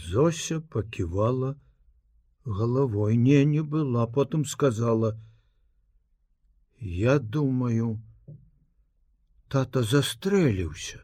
[0.07, 1.55] Зося паківала
[2.45, 5.17] головой не не была, потым сказала:
[7.05, 7.87] «Я думаю,
[9.49, 11.01] тата застрэліўся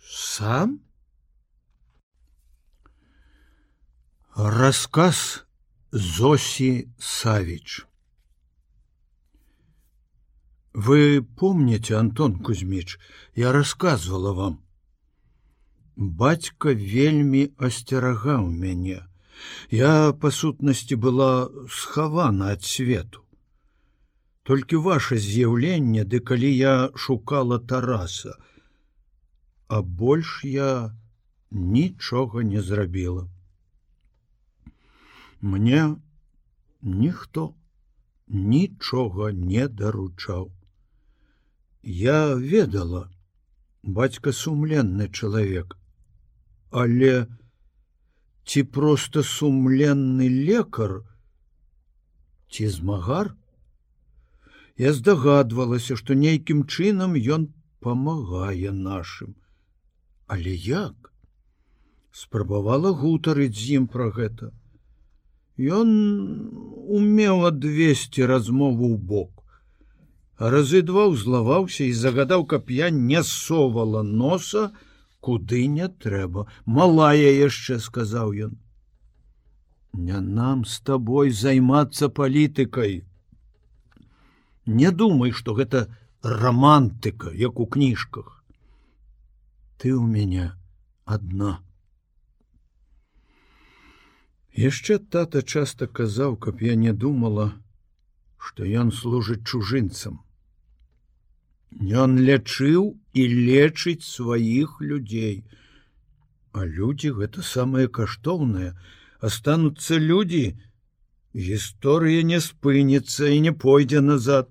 [0.00, 0.80] сам?
[4.56, 5.44] Рассказ
[5.92, 7.84] зосі савіч
[10.76, 12.98] вы помните антон кузьміч
[13.34, 14.56] я рассказывала вам
[15.96, 18.98] бацька вельмі асцерагаў мяне
[19.82, 19.92] я
[20.24, 21.30] па сутнасці была
[21.78, 23.24] схавана ад свету
[24.50, 26.74] толькі ваше з'яўленне ды калі я
[27.06, 28.36] шукала тараса
[29.68, 30.70] а больш я
[31.50, 33.28] нічога не зрабіла.
[35.40, 35.96] Мне
[36.82, 37.54] ніхто
[38.28, 40.55] нічога не даручаў.
[41.86, 43.06] Я ведала,
[43.82, 45.78] бацька сумленны чалавек,
[46.70, 47.26] але
[48.44, 51.00] ці проста сумленны лекар,
[52.50, 53.34] ці змагар,
[54.78, 57.48] Я здагадвалася, што нейкім чынам ён
[57.80, 59.30] памагае нашим
[60.26, 61.12] але як?
[62.10, 64.50] Спрабавала гутарыць з ім пра гэта.
[65.56, 65.90] Ён
[66.98, 69.35] умеў адвесці размову ў бок
[70.38, 74.72] разы два ўзлаваўся і загадаў каб я не совала носа
[75.20, 76.46] куды не трэба.
[76.66, 78.58] Малая яшчэ сказаў ён.
[79.92, 83.04] Не нам з табой займацца палітыкай.
[84.66, 85.88] Не думай что гэта
[86.22, 88.44] романтыка як у кніжках.
[89.78, 90.56] Ты у меня
[91.04, 91.60] одна
[94.56, 97.52] яшчэ тата часто казаў каб я не думала
[98.38, 100.25] что ён служыць чужынцам
[101.80, 105.44] ён лячыў і лечыць сваіх людзей.
[106.52, 108.72] А людзі гэта самае каштоўнае.
[109.20, 110.56] Останутся людзі
[111.36, 114.48] гісторыя не спыніцца і не пойдзе назад.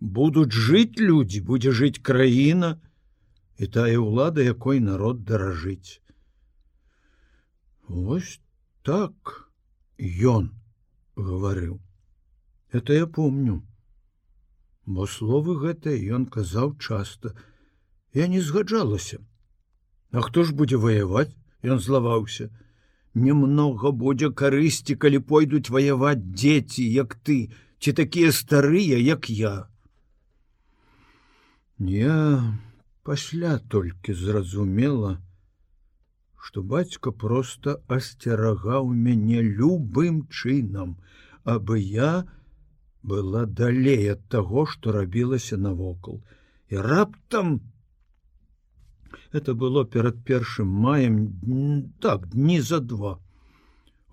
[0.00, 2.80] Будуць жыць людзі будзе жыць краіна
[3.60, 6.00] і тая ўлада якой народ даражыць.
[7.84, 8.40] Вось
[8.82, 9.50] так
[10.24, 10.56] ён
[11.16, 11.80] гаварыў.
[12.72, 13.60] Это я помню
[14.90, 17.34] бо словы гэтыя ён казаў часта.
[18.14, 19.20] Я не згаджалася.
[20.10, 21.30] А хто ж будзе ваяваць?
[21.62, 22.50] Ён злаваўся.
[23.14, 27.36] Немного будзе карысці калі пойдуць ваяваць дзеці як ты
[27.78, 29.54] ці такія старыя як я.
[31.78, 32.16] Я
[33.02, 35.12] пасля толькі зразумела,
[36.36, 40.98] што бацька проста асцерагаў мяне любым чынам,
[41.44, 42.12] абы я
[43.02, 46.20] была далей ад таго, што рабілася навокал.
[46.68, 47.60] І раптам
[49.32, 53.18] это было перад першым маем так дні за два.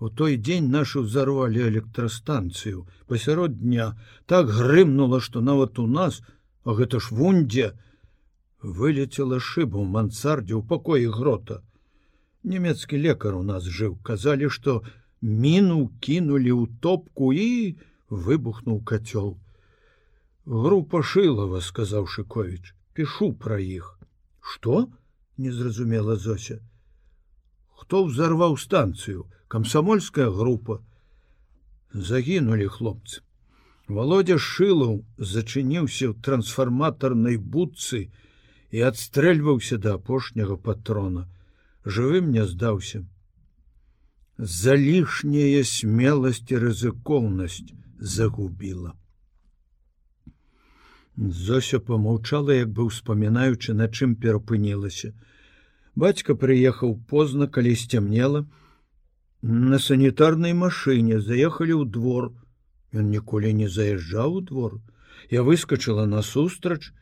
[0.00, 6.22] У той дзень нашу ўзарвалі электрастанцыю пасярод дня так грымнула, што нават у нас,
[6.62, 7.74] а гэта ж вундзе,
[8.62, 11.62] вылетела шыбу мансардзе ў пакоі грота.
[12.46, 14.82] Нямецкі лекар у нас жыў, казалі, што
[15.20, 17.74] міну кінулі ў топку і
[18.10, 19.38] выбухнуў кацёл.
[20.44, 23.98] Група шылава, сказаў Шковіч, пішу пра іх.
[24.40, 24.88] Што?
[25.36, 26.60] незразумела Зося.
[27.70, 30.82] Хто ўзарваў станцыю, камсамольская група.
[31.92, 33.22] Загінулі хлопцы.
[33.88, 38.10] Володя шылаў зачыніўся ў трансфарматарнай будцы,
[38.70, 41.24] і адстрэльваўся да апошняга патрона
[41.96, 43.04] жывым не здаўся
[44.38, 48.94] за лішняя смеласць і рызыкоўнасць загубіла.
[51.16, 55.14] Зося помаўчала як бы ўспамінаючы на чым перапынілася
[55.98, 58.44] бацька прыехаў позна калі сцямнела
[59.42, 62.30] на санітарнай машыне заехалі ў двор.
[62.94, 64.78] Ён ніколі не заязджаў у двор.
[65.30, 66.92] Я выскочыла насустрач.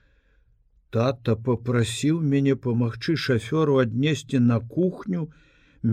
[0.97, 5.29] Тата попрасіў мяне памагчы шафёру аднесці на кухню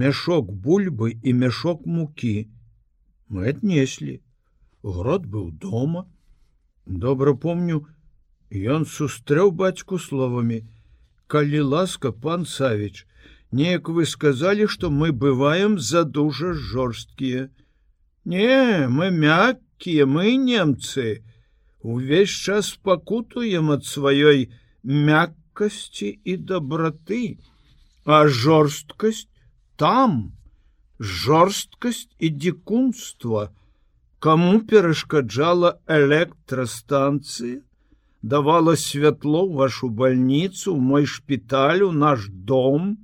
[0.03, 2.35] мяшок бульбы і мяшок мукі.
[3.27, 4.21] Мы аднеслі.
[4.83, 6.07] Грот быў дома.
[6.85, 7.87] Добра помню,
[8.51, 10.67] ён сустрэў бацьку словамі:
[11.31, 13.07] «Калі ласка, пан Савіч,
[13.51, 17.49] неяк вы сказалі, што мы бываем за дужа жорсткія.
[18.25, 21.23] Не, мы мяккія, мы немцы,
[21.79, 24.51] увесь час пакутуем ад сваёй,
[24.83, 27.39] мяккасці і дабраты,
[28.03, 29.31] а жорсткасць
[29.79, 30.35] там.
[30.99, 33.51] Жорсткасць і дзікунства,
[34.23, 37.59] каму перашкаджала электрастанцыя,
[38.21, 43.03] давала святло ў вашу больніцу, мой шпіталю, наш дом.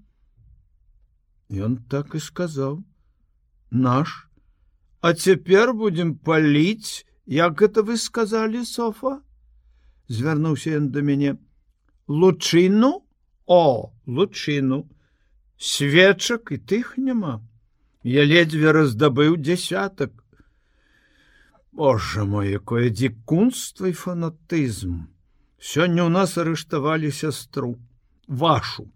[1.51, 2.79] Ён так і сказаў:
[3.71, 4.29] наш,
[5.01, 9.19] А цяпер будзем паліць, як это вы сказалі Софа?
[10.07, 11.37] Звярнуўся ён да мяне.
[12.07, 13.03] Лучыну,
[13.45, 14.87] О, лучыну,
[15.57, 17.41] свечак і тых няма.
[18.03, 20.18] Я ледзьве раздабыў дзясятак.
[21.79, 24.95] Божа мой, якое дзікунства і фанатызм.
[25.63, 27.69] Сёння ў нас арыштавалі сястру,
[28.27, 28.91] вашу.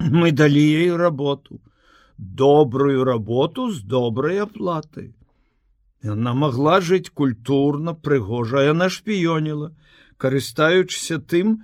[0.00, 1.60] Мы далі ей работу,
[2.16, 5.12] добрую работу з добрай аплатай.
[6.00, 9.76] Яна магла жыць культурна, прыгожа, яна шпіёніла,
[10.16, 11.56] карыстаючыся тым,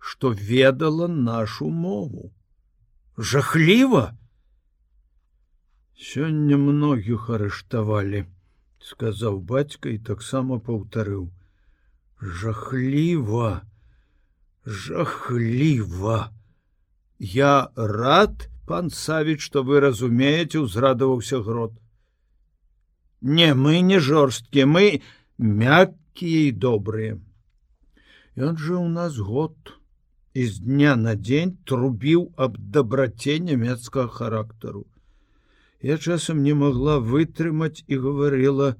[0.00, 2.32] што ведала нашу мову.
[3.20, 4.16] Жахліва!
[5.92, 8.30] Сёння многіх арыштавалі
[8.82, 11.30] сказаў бацька і таксама паўтарыў.
[12.20, 13.62] Жахліва!
[14.66, 16.30] Жахліва!
[17.18, 21.72] Я рад пан савіч что вы разумееце узрадаваўся грот.
[23.20, 25.02] Не мы не жорсткія мы
[25.38, 27.18] мяккія і добрыя.
[28.36, 29.54] Ён жа у нас год
[30.34, 34.86] і з дня на дзень трубіў аб дабраце нямецкага характару
[35.82, 38.74] Я часам не могла вытрымаць і гаварыла,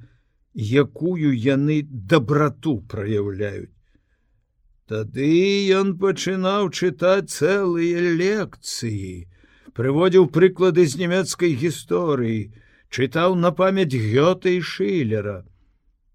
[0.54, 3.74] якую яны дабрату праяўляюць.
[4.86, 5.32] Тады
[5.74, 9.26] ён пачынаў чытаць цэлыя лекцыі,
[9.74, 12.52] прыводзіў прыклады з нямецкай гісторыі,
[12.92, 15.42] чытаў на памяць гёта і шылера.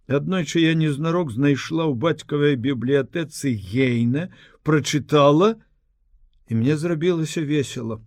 [0.08, 4.30] Аднойчы я незнарок знайшла ў бацькавай бібліятэцы гейна,
[4.64, 5.56] прачытала,
[6.48, 8.00] і мне зрабілася весело.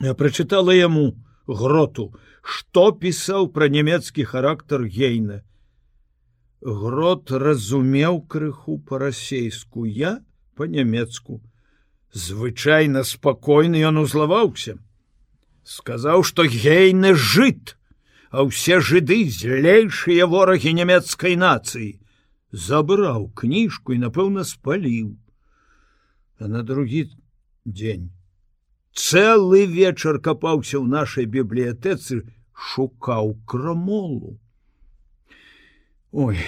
[0.00, 1.20] Я прачытала яму,
[1.50, 2.12] гроту.
[2.40, 5.42] Что пісаў пра нямецкі характар гейна
[6.60, 10.20] грот разумеў крыху па-расейску я
[10.54, 11.40] по-нямецку
[12.12, 14.76] звычайна спакойны ён узлаваўся.
[15.64, 17.76] Сказаў что гейны жыт
[18.30, 21.98] а ўсе жыды злейшыя ворагі нямецкай нацыі.
[22.52, 25.16] Забраў кніжку і напэўна спаліў.
[26.38, 27.08] А на другі
[27.64, 28.10] дзень
[28.94, 32.22] цэлы вечар капаўся ў нашай бібліятэцы
[32.70, 34.36] шукаў крамолу.
[36.12, 36.38] Ой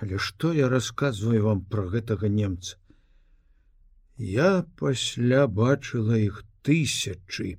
[0.00, 2.76] але што я расказваю вам пра гэтага немца?
[4.16, 7.56] Я пасля бачыла іх тысячы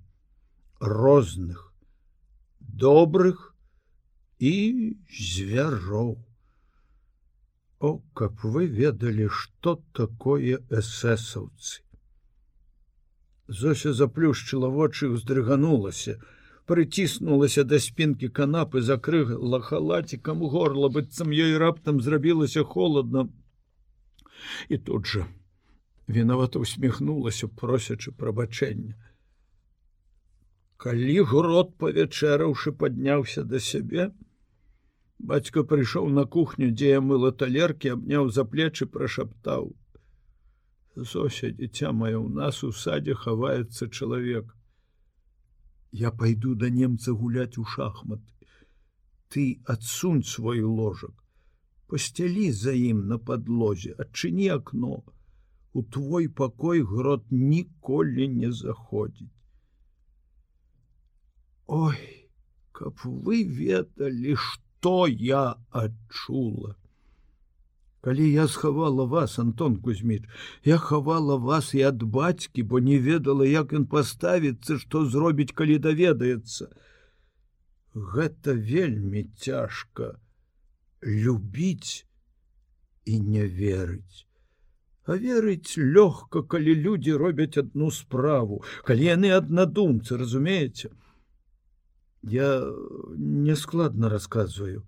[0.79, 1.73] розных
[2.59, 3.55] добрых
[4.39, 4.53] і
[5.09, 6.17] звяроў.
[7.79, 11.86] О каб вы ведалі што такое эсэсаўцы
[13.48, 16.20] Зося заплюшчыла вочы уздрыганулася,
[16.68, 23.30] прыціснулася да спінкі канапы, закрыла халацікам горла, быццам ёй раптам зрабілася холодна.
[24.68, 25.28] І тут жа
[26.08, 28.95] вінавато усміхнулася, просячы прабачэння.
[30.78, 34.12] Калі грот павячэраўшы падняўся да сябе,
[35.20, 39.72] бацька прыйшоў на кухню, дзе я мыла талеркі, абняў за плечы, прашаптаў:
[40.98, 44.56] Зося, дзіця маё, у нас у садзе хаваецца чалавек.
[45.91, 48.34] Я пойду да немца гуляць у шахматы.
[49.30, 51.14] Ты адсунь свой ложак,
[51.88, 55.04] Пасцялі за ім на подлозе, адчыні акно.
[55.74, 59.30] У твой пакой грот ніколі не заходзіць.
[61.68, 62.02] Ой,
[62.72, 66.76] каб вы ведалі, што я адчула
[68.02, 70.24] калі я схавала вас антон кузьміч
[70.64, 75.80] я хавала вас і ад бацькі бо не ведала як ён паставіцца што зробіць калі
[75.80, 76.70] даведаецца.
[77.93, 80.14] Гэта вельмі цяжка
[81.02, 82.06] любіць
[83.06, 84.26] і не верыць.
[85.08, 90.91] А верыць лёгка калі людзі робяць одну справу калі яны аднадумцы разумееце?
[92.22, 92.62] Я
[93.18, 94.84] нескладна рассказываю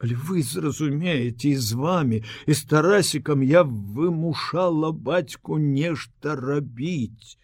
[0.00, 7.36] Але вы зразумееце з вами і з тарасікам я вымушала бацьку нешта рабіць,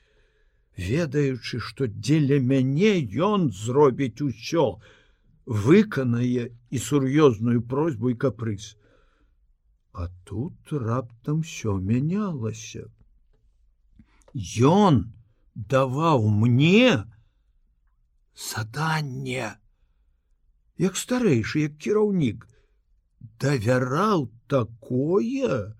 [0.81, 2.95] ведаючы, што дзеля мяне
[3.29, 4.81] ён зробіць усё,
[5.45, 8.73] выканае і сур'ёзную просьбу і капрыз.
[9.93, 12.89] А тут раптам все мянялася.
[14.73, 15.13] Ён
[15.53, 17.05] даваў мне
[18.33, 19.61] заданне
[20.79, 22.47] як старэйшы як кіраўнік.
[23.41, 25.74] Давяраў такое?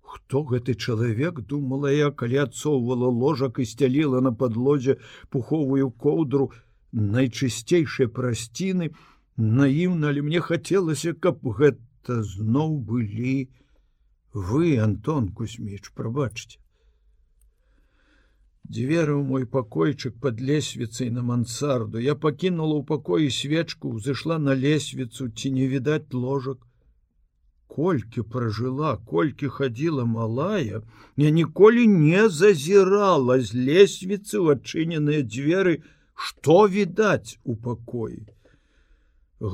[0.00, 4.98] Хто гэты чалавек думала я калі адсоўвала ложак і сцяліла на падлозе
[5.30, 6.50] пуховую коўдру
[6.92, 8.90] найчысцейшай прасціны
[9.36, 13.36] наіўна ли мне хацелася каб гэта зноў былі
[14.32, 16.58] вы антон кузьміч прабачце
[18.68, 21.98] дзверы ў мой пакойчык под лесвіцай на мансарду.
[21.98, 26.66] Я пакінула ў пакоі свечку зышла на лесвіцу ці не відаць ложак
[27.76, 30.80] колькі пражыла колькі хадзіла малая
[31.24, 35.74] я ніколі не зазірала з лесвіцы ў адчыненыя дзверы
[36.28, 38.22] што відаць у пакоі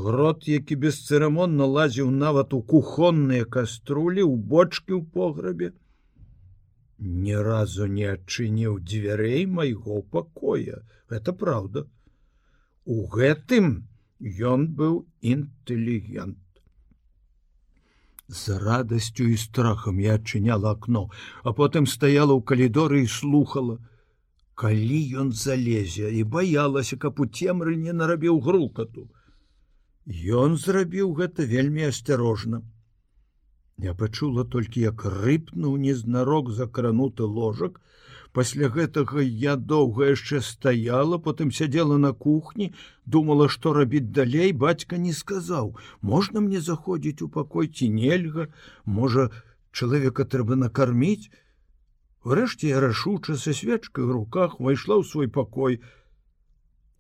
[0.03, 5.73] грот які бесцырамонна лазіў нават у кухонныя каструлі ў бочки ў пограбе
[7.03, 10.83] ні разу не адчыніў дзвярэй майго пакоя.
[11.11, 11.85] Это праўда.
[12.85, 13.89] У гэтым
[14.23, 16.39] ён быў інтэлігент.
[18.29, 21.09] З радасцю і страхам я адчыняла акно
[21.43, 23.77] а потым стаяла ў калідоры і слухала
[24.55, 29.11] калі ён залезе і баялася каб у цемры не нарабіў грукату.
[30.47, 32.63] Ён зрабіў гэта вельмі асцярожна
[33.79, 37.81] Я пачула толькі як рыпнуў незнарок закрануты ложак.
[38.33, 42.73] Пасля гэтага я доўга яшчэ стаяла, потым сядзела на кухні,
[43.05, 48.49] думала, што рабіць далей бацька не сказаў: можна мне заходзіць у пакой ці нельга,
[48.85, 49.29] можа,
[49.73, 51.29] чалавека трэба накарміць.
[52.25, 55.81] Врэшце я рашуча са свечкай у руках увайшла ў свой пакой.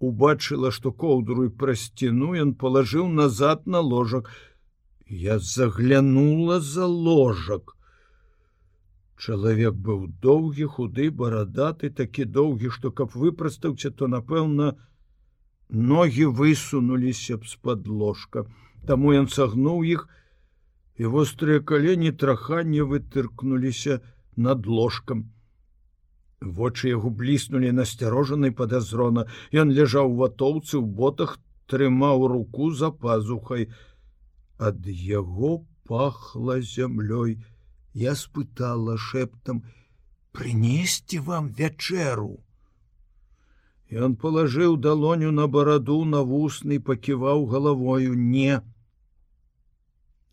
[0.02, 4.28] Убачыла, што коўдру і пра сцяну ён палажыў назад на ложак,
[5.12, 7.76] Я заглянула за ложак.
[9.20, 14.70] Чалавек быў доўгі, худы, барадаты, такі доўгі, што каб выпрастаўся, то, напэўна,
[15.68, 18.46] ногі высунуліся б з-пад ложка.
[18.88, 20.08] Таму ён сагнуў іх,
[20.96, 24.00] і вострыя калені траханне вытыркнуліся
[24.36, 25.28] над ложкам.
[26.40, 29.28] Вочы яго бліснулі насцярожанай падазрона.
[29.52, 31.36] Ён ляжаў у ватоўцы ў ботах,
[31.68, 33.68] трымаў руку за пазухай,
[34.68, 35.52] ад яго
[35.90, 37.38] пахла зямлёй.
[37.92, 39.62] Я спытала шэптам
[40.32, 42.40] прынесці вам вячэру?
[43.92, 48.62] Ён палажыў далоню на бараду на вусны паківаў галавою не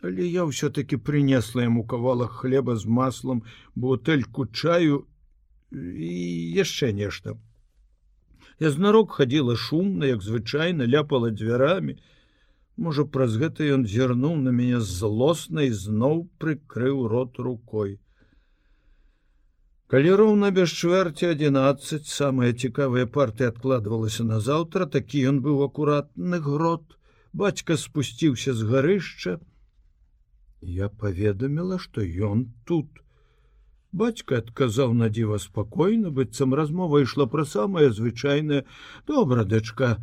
[0.02, 3.44] але я ўсё-таки прынесла яму кавалах хлеба з маслом
[3.76, 5.06] бутэльку чаю
[5.72, 6.14] і
[6.56, 7.36] яшчэ нешта.
[8.60, 12.00] Я знарок хадзіла шумна як звычайна ляпала дзвярамі
[12.80, 17.98] Можа, праз гэта ён зірнуў на мяне злосна і зноў прыкрыў рот рукой.
[19.92, 26.40] Калі роўна без чвэрці 11 самая цікавая партыя адкладвалася на заўтра, такі ён быў акуратны
[26.48, 26.96] грот.
[27.34, 29.34] Бацька спусціўся з гарышча.
[30.62, 33.04] Я паведаміла, што ён тут.
[33.92, 38.64] Бацька адказаў на дзіва спакойна, быццам размова ішла пра самае звычайнае
[39.10, 39.98] добра дачка,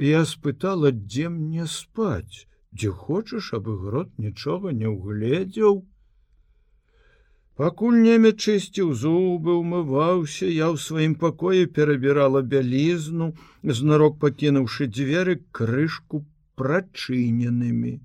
[0.00, 5.84] Я спытала, дзе мне спаць, дзе хочаш, абы грот нічога не ўгледзеў.
[7.60, 13.28] Пакуль немец чысціў зубы, умываўся, я ў сваім пакоі перабірала бялізну,
[13.60, 16.24] знарок пакінуўшы дзверы крышку
[16.56, 18.00] прачыненымі.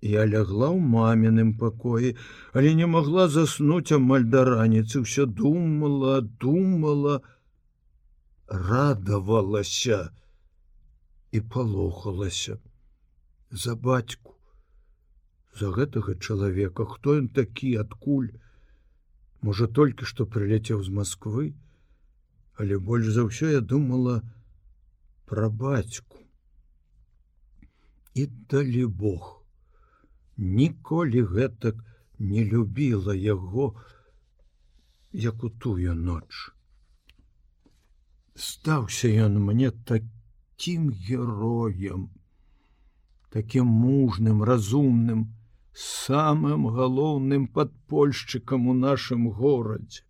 [0.00, 2.16] Я лягла ў маміным пакоі,
[2.56, 7.20] але не магла заснуць амаль да раніцы, ўсё думала, думала,
[8.48, 10.06] радавалася
[11.32, 12.58] і палохалася.
[13.50, 14.34] За бацьку
[15.58, 18.32] за гэтага чалавека хто ён такі адкуль?
[19.40, 21.54] Можа толькі што прыляцеў з Москвы
[22.56, 24.20] але больш за ўсё я думала
[25.28, 26.20] пра бацьку.
[28.16, 29.44] І далі Бог.
[30.36, 31.76] Ніколі гэтак
[32.18, 33.76] не любіла яго
[35.12, 36.52] як у тую ноч.
[38.36, 40.15] Стаўся ён мне такі
[40.56, 42.10] таким героем,
[43.30, 45.34] таким мужным, разумным,
[45.74, 50.02] самым галоўным падпольшчыкам у нашым горадзе.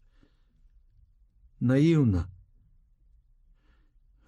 [1.59, 2.30] Наіўна.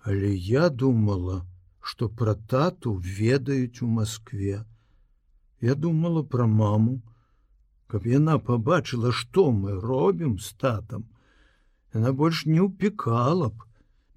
[0.02, 1.46] Але я думала,
[1.80, 4.64] што пра тату ведаюць у Маскве.
[5.60, 7.00] Я думала пра маму,
[7.86, 11.06] каб яна пабачыла, што мы робім з татам.
[11.94, 13.67] Яна больш не ўпікала б,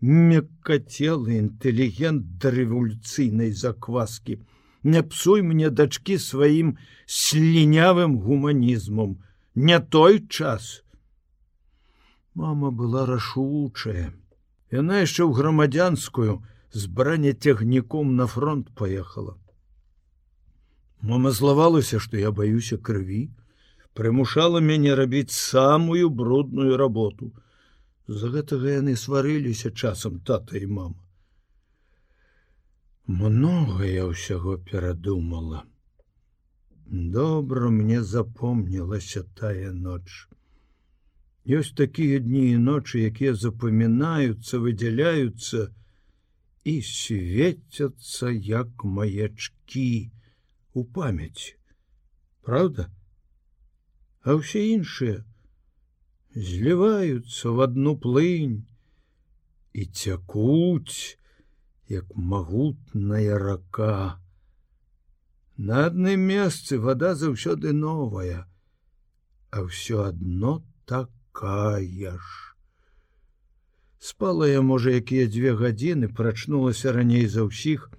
[0.01, 4.41] меккацелы інтэлігент да рэволюцыйнай закваскі.
[4.83, 9.21] Не псуй мне дачкі сваім слінявым гуманізмам,
[9.55, 10.81] не той час.
[12.33, 14.13] Мама была рашучая.
[14.71, 16.41] Яна яшчэ ў грамадзянскую
[16.71, 19.37] з браняцягніком на фронт паехала.
[21.01, 23.29] Мама злавалася, што я баюся крыві,
[23.93, 27.33] прымушала мяне рабіць самую брудную работу.
[28.11, 30.99] За гэтага яны сварыліся часам тата і мама.
[33.19, 35.61] Многае ўсяго перадумала.
[37.15, 40.27] Добра мне запомнілася тая ноч.
[41.47, 45.71] Ёсць такія дні і ночы, якія запамінаюцца, выдзяляюцца
[46.67, 50.11] і свецяцца як маячкі
[50.73, 51.55] у памяці.
[52.43, 52.91] Праўда?
[54.27, 55.23] А ўсе іншыя
[56.35, 58.63] зліваюцца в одну плынь
[59.73, 61.17] і цякуць,
[61.89, 64.19] як магутная рака.
[65.57, 68.47] На адным месцы вода заўсёды новая,
[69.51, 72.55] а ўсё адно такая ж.
[73.99, 77.91] Спала я, можа, якія дзве гадзіны прачнулася раней за ўсіх,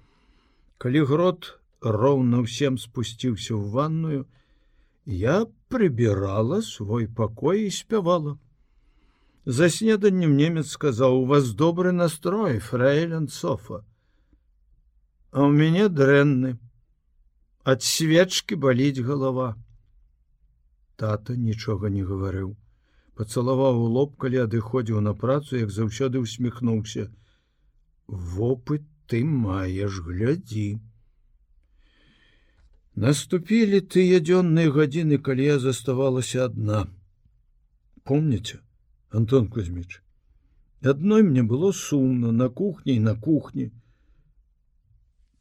[0.81, 4.21] калі грот роўна ўсем спусціўся ў ванную,
[5.05, 8.37] я прыбірала свой пакой і спявала.
[9.45, 13.81] За снеданнем немец сказаў: у вас добры настрой, фрэйлен софа.
[15.33, 16.59] А ў мяне дрэнны.
[17.65, 19.55] Ад свечкі баліць галава.
[20.95, 22.53] Тата нічога не гаварыў.
[23.17, 27.09] Пацалаваў у лоб, калі адыходзіў на працу, як заўсёды усміхнуўся.
[28.07, 30.79] Вопыт ты маеш глядзі.
[32.95, 36.85] Наступілі тыя дзённыя гадзіны, калі я заставалася адна.
[38.05, 38.61] Помніце,
[39.09, 40.01] Антон Кузьміч.
[40.83, 43.71] Адной мне было сумна на кухні і на кухні.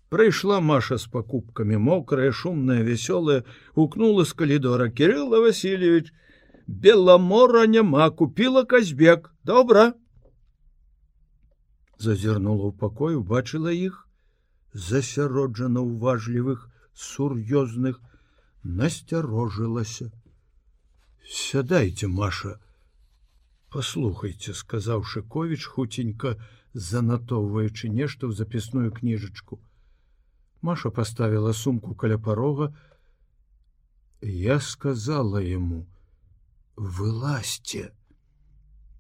[0.09, 3.45] Прыйшла Маша з пакупкамі, мокрая, шумная, вясёлая,
[3.75, 6.13] укнула з калідора Кирилла Васильевич,
[6.67, 9.93] Беламора няма, купила казбек, добра.
[11.99, 14.09] Зазірнула ў пакой, убачыла іх,
[14.73, 18.01] засяроджана ўважлівых, сур'ёзных,
[18.63, 20.11] насцярожылася.
[21.25, 22.61] Сядайце, Маша,
[23.71, 26.37] послухайте сказаў шыкович хуценька
[26.75, 29.61] занатоўваючы нешта ў запісную кніжачку.
[30.61, 32.75] Маша поставила сумку каля парога.
[34.21, 35.87] Я сказала ему
[36.77, 37.93] вылазьте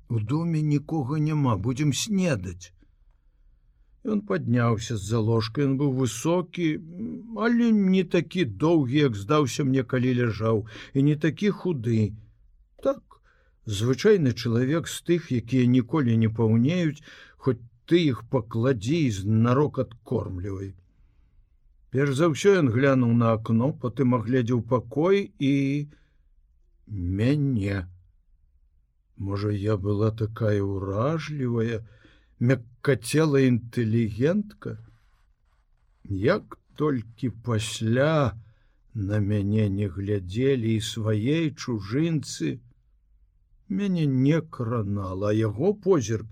[0.09, 2.73] у доме нікога няма будем снедаць
[4.05, 6.69] Ён падняўся з-за ложкой он быў высокі
[7.47, 12.01] але не такі доўгі як здаўся мне калі ляжаў і не такі худы
[12.83, 13.13] так
[13.67, 17.03] звычайны чалавек з тых, якія ніколі не паўнеюць,
[17.37, 20.75] хоць ты іх пакладзі і знарок адкормлівай.
[21.93, 25.87] Перш за ўсё ён глянуў на акно, потым агледзеў пакой і
[26.89, 27.87] мяне.
[29.17, 31.85] Можа, я была такая ўражлівая,
[32.43, 34.79] мяккацела інтэлігентка.
[36.05, 38.35] Як толькі пасля
[38.95, 42.59] на мяне не глядзелі і свае чужынцы,
[43.69, 46.27] мяне не кранала яго позірк.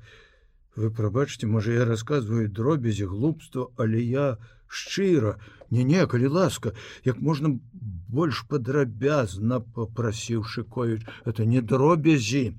[0.75, 4.37] Вы прабачце можа я рассказываю дробязі глупства але я
[4.67, 5.39] шчыра.
[5.71, 7.55] Не не калі ласка як можна
[8.11, 12.59] больш падрабязна попрасіў шыкович это не дробязі.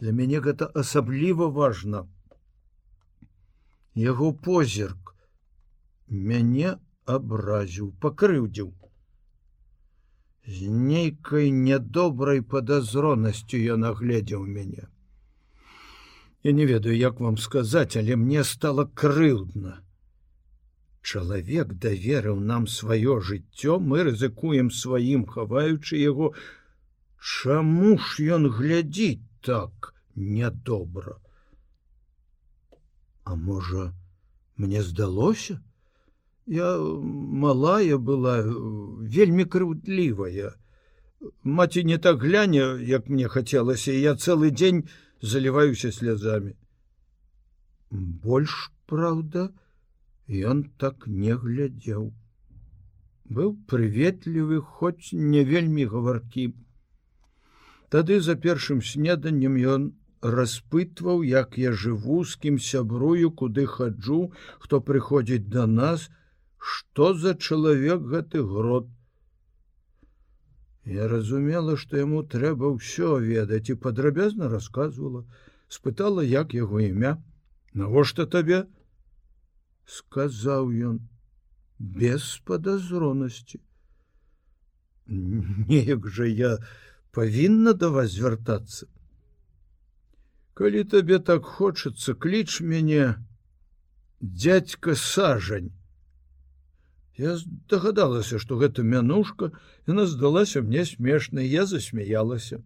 [0.00, 2.08] Для мяне гэта асабліва важно
[3.94, 5.14] яго позірк
[6.08, 6.76] мяне
[7.06, 8.74] абразіў пакрыўдзіў
[10.48, 14.88] з нейкай нядобрай падазронасцю ён агледзеў мяне.
[16.42, 19.82] Я не ведаю, як вам сказаць, але мне стало крыўдна.
[21.02, 26.32] Чалавек даверыў нам сваё жыццё, мы рызыкуем сваім, хаваючы яго.
[27.20, 31.20] Чаму ж ён глядзіць так нядобра?
[33.28, 33.92] А можа,
[34.56, 35.60] мне здалося?
[36.46, 38.40] Я малая была
[39.16, 40.52] вельмі крыўдлівая.
[41.42, 44.88] Маці не так гляне, як мне хацелася, я цэлы дзень
[45.20, 46.54] заліваюся слязамі.
[47.90, 49.52] Больш праўда,
[50.32, 52.08] ён так не глядзеў.
[53.28, 56.48] Быў прыветлівы, хоць не вельмі гаваркі.
[57.92, 59.90] Тады за першым снеданнем ён
[60.22, 66.10] распытваў, як я жыву, з кім сябрую, куды хаджу, хто прыходзіць да нас,
[66.58, 68.88] что за чалавек гэты грот.
[70.84, 75.24] Я разумела что яму трэба ўсё ведаць і падрабязна рассказывала
[75.68, 77.22] спытала як яго імя.
[77.74, 78.64] Навошта табе
[79.86, 81.00] сказаў ён
[81.78, 83.60] без падазронасці.
[85.06, 86.56] Неяк жа я
[87.12, 88.88] павінна да вас звяртацца
[90.58, 93.14] калі табе так хочацца кліч мяне
[94.20, 95.70] дядька сажань
[97.18, 97.36] Я
[97.70, 99.50] дагадалася, што гэта мянушка
[99.90, 102.62] яна здалася мне смешнай, я засмяялася.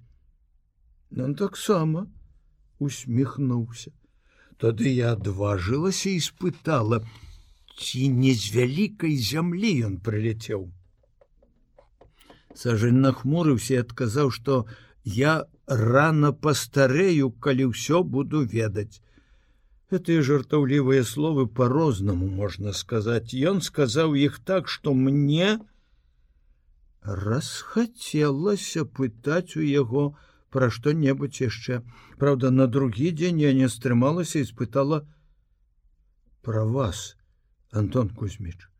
[1.16, 2.04] Ён таксама
[2.78, 3.92] усміхнуўся.
[4.60, 7.00] Тады я адважылася і спытала,
[7.80, 10.68] ці не з вялікай зямлі ён прыляцеў.
[12.52, 14.64] Сажань нахмурыўся і адказаў, што
[15.04, 19.02] я рано пастарэю, калі ўсё буду ведаць.
[19.92, 23.36] Гэтыя жартаўлівыя словы по-рознаму можна сказаць.
[23.36, 25.60] Ён сказаў іх так, што мне
[27.02, 30.16] расхацелася пытаць у яго
[30.48, 31.82] пра што-небудзь яшчэ.
[32.18, 35.04] Праўда, на другі дзень я не стрымалася і спытала
[36.42, 37.16] пра вас,
[37.70, 38.71] Антон Кузьміч.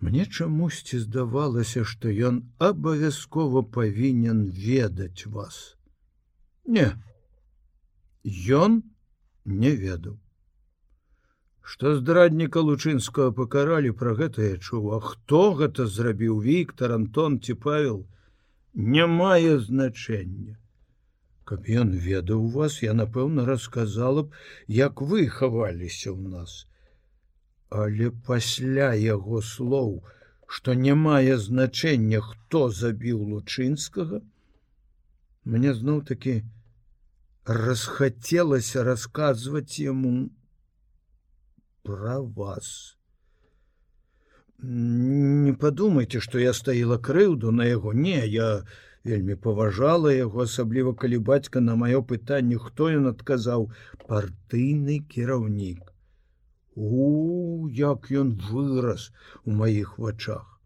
[0.00, 5.76] Мне чамусьці здавалася, што ён абавязкова павінен ведаць вас.
[6.66, 6.92] Не,
[8.24, 8.82] Ён,
[9.44, 10.16] не ведаў.
[11.60, 17.54] Што здрадніка лучынскага пакаралі пра гэта я чуў, а хто гэта зрабіў Віктор Антон ці
[17.54, 18.06] павел
[18.72, 20.56] не мае значэння.
[21.44, 24.32] Каб ён ведаў вас, я напэўна расказала б,
[24.68, 26.64] як вы хаваліся ў нас.
[27.74, 29.94] Але пасля яго слоў,
[30.46, 34.20] што не мае значэння, хто забіў лучынскага,
[35.44, 36.34] мне зноў такі,
[37.44, 40.12] расхацелася расказваць яму
[41.82, 42.68] про вас.
[44.58, 48.52] Не падумайце, што я стаіла крыўду на яго не, я
[49.04, 53.66] вельмі паважала яго, асабліва калі бацька на маё пытанне, хто ён адказаў
[54.06, 55.93] партыйны кіраўнік.
[56.76, 59.12] У як ён вырас
[59.44, 60.60] у маіх вачах.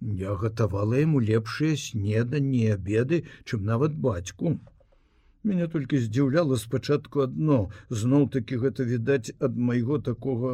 [0.00, 4.58] Я гатавала яму лепшыя снеданні обеды, чым нават бацьку.
[5.44, 10.52] Меня толькі здзіўляла спачатку адно зноў такі гэта відаць ад майго такога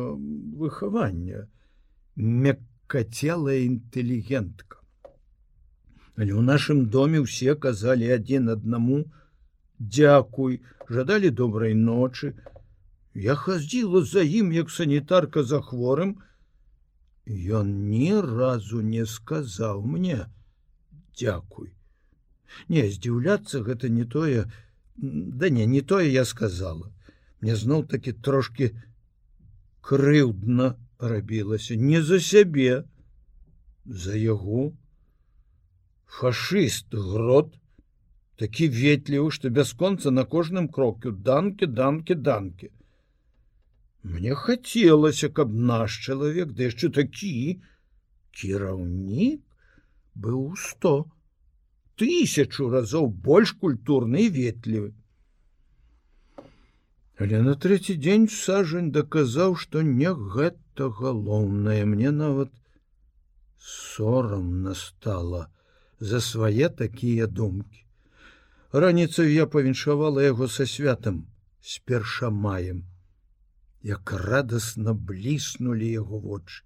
[0.63, 1.47] выхавання
[2.17, 4.81] мяккацелая інтэлігентка
[6.21, 8.97] але ў нашым доме ўсе казалі адзін аднаму
[9.81, 10.59] дзякуй
[10.97, 12.33] жадалі добрай ночы
[13.15, 16.19] я хадзіла за ім як санітарка за хворым.
[17.27, 20.27] Ён ні разу не сказаў мне
[21.15, 21.71] дзякуй
[22.69, 24.51] не здзіўляцца гэта не тое
[25.03, 26.93] Да не не тое я сказала.
[27.41, 28.77] Мне зноў таки трошки
[29.81, 32.85] крыўдна рабілася не за сябе
[33.87, 34.73] за яго.
[36.05, 37.57] Фашыст грот
[38.37, 42.71] такі ветлівы что бясконца на кожным кроку данки данки данки
[44.03, 47.61] мне хацелася каб наш чалавек да яшчэ такі
[48.41, 49.41] кіраўнік
[50.27, 50.95] быў сто
[52.01, 54.91] тысячу разоў больш культурны і ветлівы.
[57.21, 62.55] Але на трэці дзень сажань даказаў, што не гэта галоўнае мне нават
[63.71, 65.43] сорам настала
[66.01, 67.85] за свае такія думкі.
[68.73, 71.27] Раніцаю я павіншавала яго са святам
[71.61, 72.85] з першамаем,
[73.83, 76.65] як радасна бліснулі яго вочы.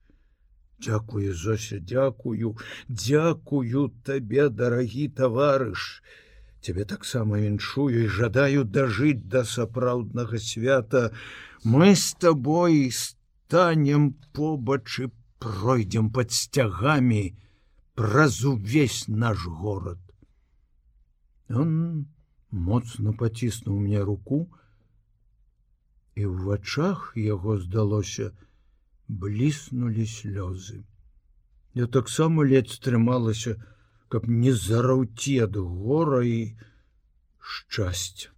[0.84, 2.56] Дякую Зося, дзякую,
[2.88, 6.02] дзякую табе, дарагі таварыш.
[6.60, 11.12] Цябе таксама віншую і жадаю дажыць да сапраўднага свята.
[11.64, 17.36] Мы з табой станем побачы, пройдзем пад сцягамі
[17.94, 19.98] праз увесь наш горад.
[21.48, 22.06] Он
[22.50, 24.48] моцна паціснуў мне руку,
[26.14, 28.30] і ў вачах яго здалося,
[29.08, 30.84] бліснули слёзы.
[31.74, 33.56] Я таксама ледзь стрымалася,
[34.08, 36.38] каб не зараўці ад гора і
[37.40, 38.30] шчасця.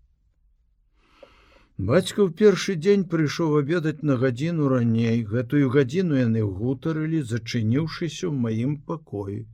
[1.77, 5.19] Бацька ў першы дзень прыйшоў абедаць на гадзіну раней.
[5.33, 9.45] Гэтую гадзіну яны гутарылі, зачыніўшыся ў маім пакоі.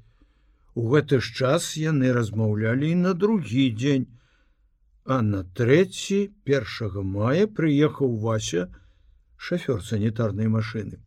[0.78, 4.06] У гэты ж час яны размаўлялі і на другі дзень.
[5.04, 8.68] А на трэці першага мая прыехаў Вася,
[9.36, 11.00] шафёр санітарнай машыны.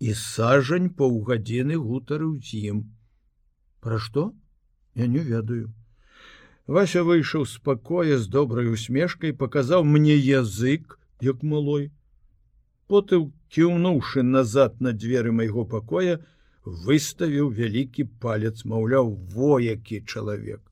[0.00, 2.80] І сажань паўгадзіны гутарыў з ім.
[3.80, 4.32] Пра што?
[4.94, 5.70] Я не ведаю.
[6.66, 11.90] Вася выйшаў з пакоя з добрай усмешкай, паказаў мне язык, як малой.
[12.86, 16.18] Потым, кіўнуўшы назад на дзверы майго пакоя,
[16.64, 20.69] выставіў вялікі палец, маўляў, воякі чалавек.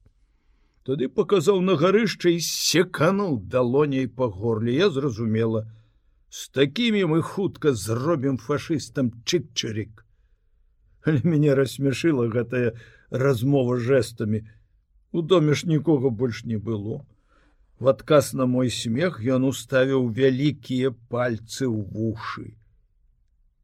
[0.88, 5.68] Тады паказаў на гарышча і секануў далоняй па горле, я зразумела,
[6.30, 10.04] С такими мы хутка зробім фашыстам чыкчарик.
[11.04, 12.72] Але мяне рассмяшыла гэтая
[13.10, 14.44] размова жэстамі.
[15.12, 17.04] У доме ж нікога больш не было.
[17.78, 22.56] В адказ на мой смех ён уставіў вялікія пальцы ў вушы.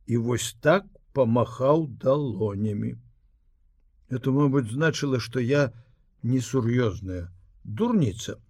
[0.07, 0.85] і вось так
[1.17, 2.97] памахаў далонямі.
[4.13, 5.73] Это, мабыць, значыла, што я
[6.25, 7.29] несур'ёзная
[7.65, 8.41] дурніца.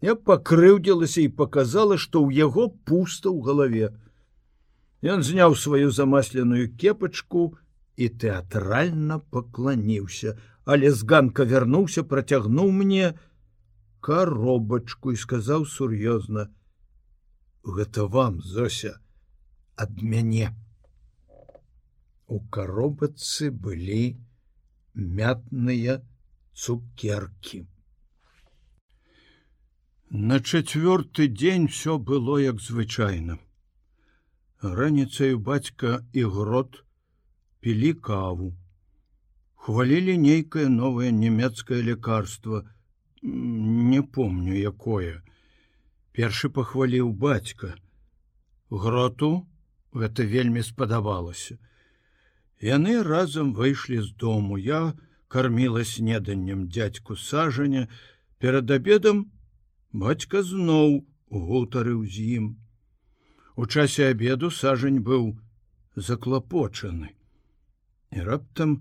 [0.00, 3.86] Я пакрыўдзілася і показала, што ў яго пуста ў галаве.
[5.02, 7.58] Ён зняў сваю замасленую кепачку
[7.96, 13.18] і тэатральна пакланіўся, але з ганка вярнуўся, працягнуў мне
[14.00, 16.46] коробачку і сказаў сур'ёзна:
[17.76, 19.00] «Гэта вам, Зося,
[19.74, 20.54] ад мяне.
[22.28, 24.18] У коробацы былі
[24.94, 25.98] мятныя
[26.58, 27.66] цукеркі.
[30.10, 33.38] На чацвёрты дзень все было як звычайна.
[34.62, 36.82] Раніцаю бацька і грот
[37.60, 38.50] пілі каву.
[39.54, 42.64] Хвалілі нейкае новае нямецкае лекарство,
[43.22, 45.22] не помню якое.
[46.12, 47.74] Першы пахваліў бацька.
[48.70, 49.46] Гроту
[49.92, 51.58] гэта вельмі спадабалася.
[52.58, 54.58] Яны разам выйшлі з дому.
[54.58, 54.94] Я
[55.28, 57.88] карміла снеданнем дядзьку сажаня,
[58.38, 59.30] перад абедам
[59.92, 62.46] бацька зноў гутарыў з ім.
[63.56, 65.36] У часе обеду сажань быў
[65.96, 67.10] заклапочаны.
[68.10, 68.78] І раптам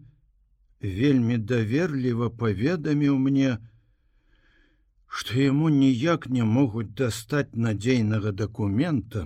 [0.82, 3.58] вельмі даверліва паведаміў мне,
[5.08, 9.26] што яму ніяк не могуць дастаць надзейнага дакумента,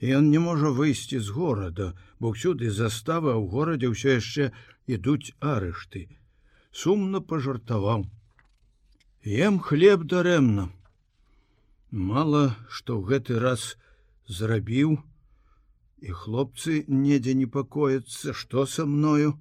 [0.00, 4.50] і ён не можа выйсці з горада, бо ўсюды застава ў горадзе ўсё яшчэ
[4.86, 6.08] ідуць арышты.
[6.72, 8.06] Сумна пажартаваў.
[9.24, 10.68] Ем хлеб дарэмна.
[11.90, 13.76] Мала што ў гэты раз
[14.28, 14.98] зрабіў,
[16.00, 19.34] і хлопцы недзе непакояцца, што са мною.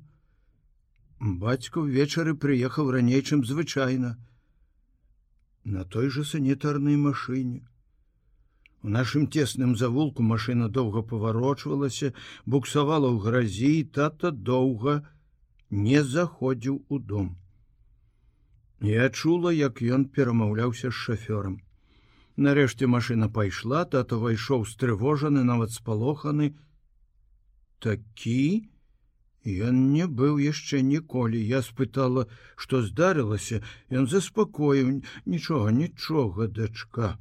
[1.20, 4.18] Бацька ўвечары прыехаў раней, чым звычайна.
[5.64, 7.68] На той жа санітарнай машыне.
[8.82, 12.14] У нашым цесным завулку машына доўга паварочвалася,
[12.46, 15.02] буксавала ў гразі, тата доўга
[15.70, 17.36] не заходзіў у дом.
[18.82, 21.62] Я чула, як ён перамаўляўся з шафёрам.
[22.38, 26.54] Нарэшце машына пайшла, тато ўвайшоў стрывожаны, нават спалоханы.
[27.82, 28.70] Такі
[29.48, 31.42] ён не быў яшчэ ніколі.
[31.42, 37.18] Я спытала, што здарылася, Ён заспакоіў нічога, нічога, дачка.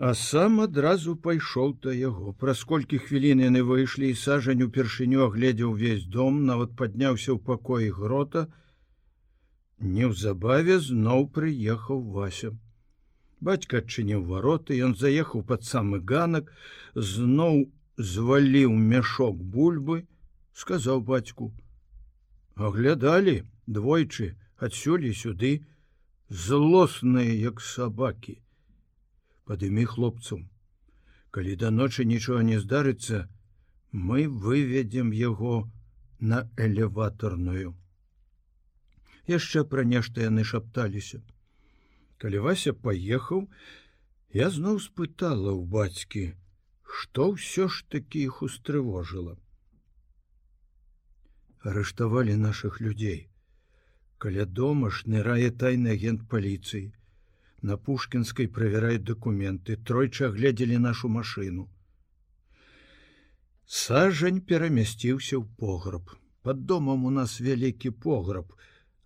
[0.00, 2.30] А сам адразу пайшоў да яго.
[2.42, 7.90] Праз колькі хвілін яны выйшлі і сажань упершыню агледзеў увесь дом, нават падняўся ў пакоі
[7.98, 8.46] грота.
[9.98, 12.54] Неўзабаве зноў прыехаў Вася.
[13.44, 16.48] Бацька адчыніў вароты, ён заехаў пад самы ганак,
[16.96, 17.68] зноў
[18.00, 20.02] зваліў мяшок бульбы,
[20.56, 21.52] сказаў бацьку:
[22.68, 25.56] «Аглядалі двойчы адсюль і сюды,
[26.28, 28.40] злосныя, як сабакі.
[29.50, 30.46] Падымі хлопцам.
[31.34, 33.26] Калі да ночы нічога не здарыцца,
[33.90, 35.56] мы выведзем яго
[36.20, 37.74] на элеваторную.
[39.26, 41.22] Яшчэ пра нешта яны шапталіся
[42.22, 43.46] калі вася паехаў
[44.38, 46.24] я зноў спытала ў бацькі
[47.00, 49.36] што ўсё ж такі іх устрывожыла
[51.70, 53.20] арыштавалі наших людзей
[54.24, 56.84] каля дома ж нырае тайны агент паліцыі
[57.62, 61.66] на пушкінскай правяраюць дакументы тройчы агледзелі нашу машыну
[63.80, 68.54] сажань перамясціўся ў пограб под домам у нас вялікі пограб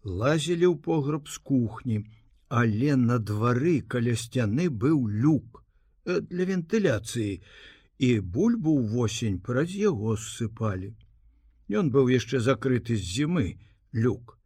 [0.04, 1.98] лазілі ў пограб з кухні
[2.48, 5.62] але на двары каля сцяны быў люк
[6.04, 7.40] э, для вентыляцыі
[7.98, 10.94] і бульбу ўвосень праз яго ссыпалі.
[11.70, 13.58] Ён быў яшчэ закрыты з зімы
[13.92, 14.38] люк.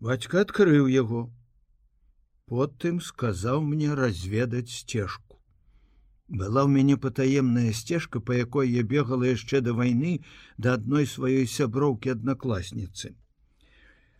[0.00, 1.32] Бацька адкрыў яго.
[2.46, 5.38] Потым сказаў мне разведаць сцежку.
[6.28, 10.16] Была ў мяне патаемная сцежка, па якой я бегала яшчэ да вайны
[10.56, 13.14] да адной сваёй сяброўкі аднакласніцы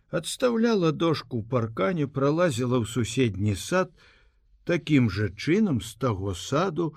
[0.09, 3.91] адстаўляла дошку ў паркане пролазіла ў суседні сад
[4.63, 6.95] такім жа чынам з таго саду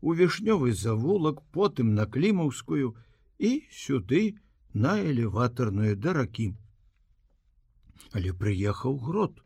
[0.00, 2.94] у вішнёвы завулак потым на клімаўскую
[3.38, 4.22] і сюды
[4.74, 6.48] на элеваторную даракі
[8.12, 9.38] але прыехаў грот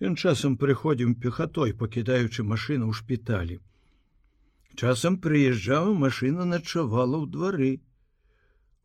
[0.00, 3.58] Ён часам прыходзім пехатой пакідаючы машыну ў шпіталі
[4.78, 7.72] часам прыязджаў машына начавала ў двары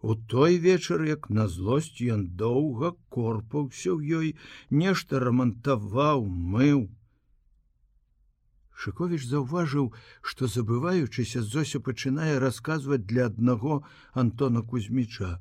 [0.03, 4.32] У той вечар, як на злосць ён доўга корпаўся ў ёй,
[4.82, 6.82] нешта рамантаваў, мыў.
[8.76, 9.88] Шковіч заўважыў,
[10.20, 13.80] што забываючыся Зося пачынае расказваць для аднаго
[14.11, 15.32] Антона Кузьміча.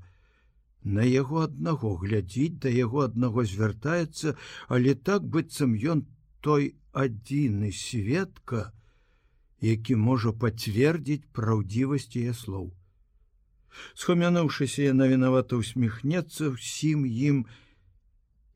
[0.84, 4.34] На яго аднаго глядзіць да яго аднаго звяртаецца,
[4.68, 6.06] але так быццам ён
[6.40, 8.72] той адзіны сведка,
[9.62, 12.72] які можа пацвердзіць праўдзівасць яе слоў.
[13.94, 17.46] Схамянуўшыся яна вінавата усміхнецца ўсім ім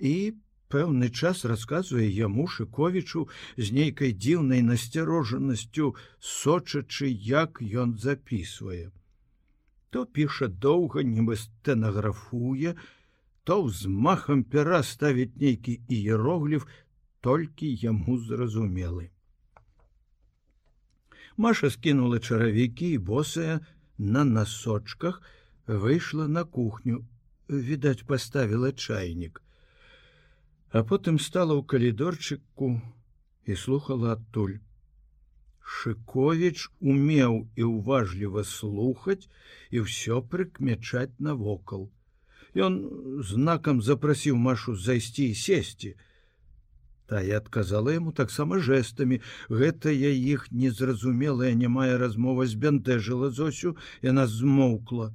[0.02, 0.16] і
[0.74, 8.90] пэўны час расказвае яму шыковічу з нейкай дзіўнай насцярожанасцю, сочачы, як ён записывае.
[9.96, 12.72] То піша доўга, нібы стэнаграфуе,
[13.48, 16.66] то ўзмахам пера ставіць нейкі іерогліф,
[17.24, 19.08] толькі яму зразумелы.
[21.40, 23.56] Маша скінула чаравікі і босая
[23.96, 25.22] на насочках
[25.64, 27.00] выйшла на кухню,
[27.48, 29.40] відаць, паставіла чайнік.
[30.76, 32.74] А потым стала ў калідорчыку
[33.48, 34.60] і слухала адтуль.
[35.66, 39.26] Шыковіч умеў і ўважліва слухаць
[39.74, 41.88] і ўсё прыкмячаць навокал.
[42.54, 42.76] Ён
[43.30, 45.96] знакам запрасіў машу зайсці і сесці,
[47.06, 49.20] Тая адказала яму таксама жэстамі.
[49.48, 55.14] Гэтая іх незразумелая нямая размова збянтэжыла зосю, яна змоўкла.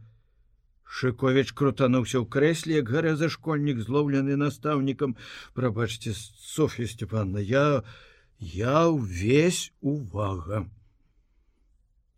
[0.88, 5.16] Шыковіч крутануўся ў крэсле, як гарэза школьнік злоўлены настаўнікам.
[5.56, 7.84] Прабачце Софья Степанна, я
[8.42, 10.66] я ўвесь увага.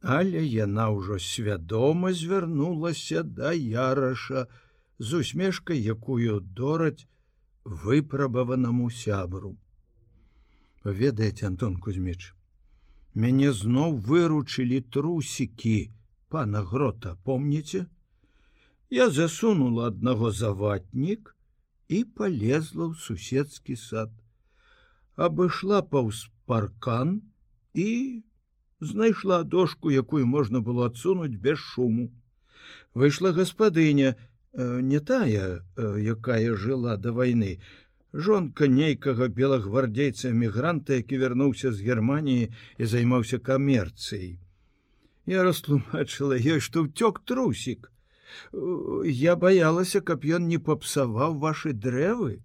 [0.02, 4.48] Але яна ўжо свядома звярнулася да яраша
[5.00, 7.08] з усмешкай, якую дораць
[7.64, 9.56] выпрабаванаму сябру.
[10.84, 12.34] Ведаеце антон кузьміч
[13.14, 15.92] мяне зноў выручылі трусікі
[16.30, 17.86] пана грота помніце?
[18.90, 21.36] Я засунула аднаго заватнік
[21.90, 24.12] і полезла ў суседскі сад
[25.16, 27.22] абышла паўз паркан
[27.74, 28.24] і
[28.80, 32.10] знайшла дошку якую можна было адсунуць без шуму
[32.94, 34.16] выйшла гаспадыня
[34.54, 37.60] не тая якая жыла да вайны
[38.14, 44.38] жонка нейкага белагвардзейца эмігранта, які вярнуўся з Геррманіі і займаўся камерцыяй.
[45.26, 47.90] Я растлумачыла ёй, што ўцёк трусік.
[48.54, 52.44] Я баялася, каб ён не папсаваў вашы дрэвы.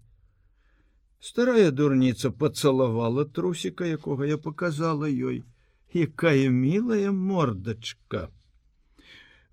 [1.21, 5.43] Старая дурніца пацалавала трусіка, якога я показала ёй,
[5.93, 8.29] якая мілая мордачка.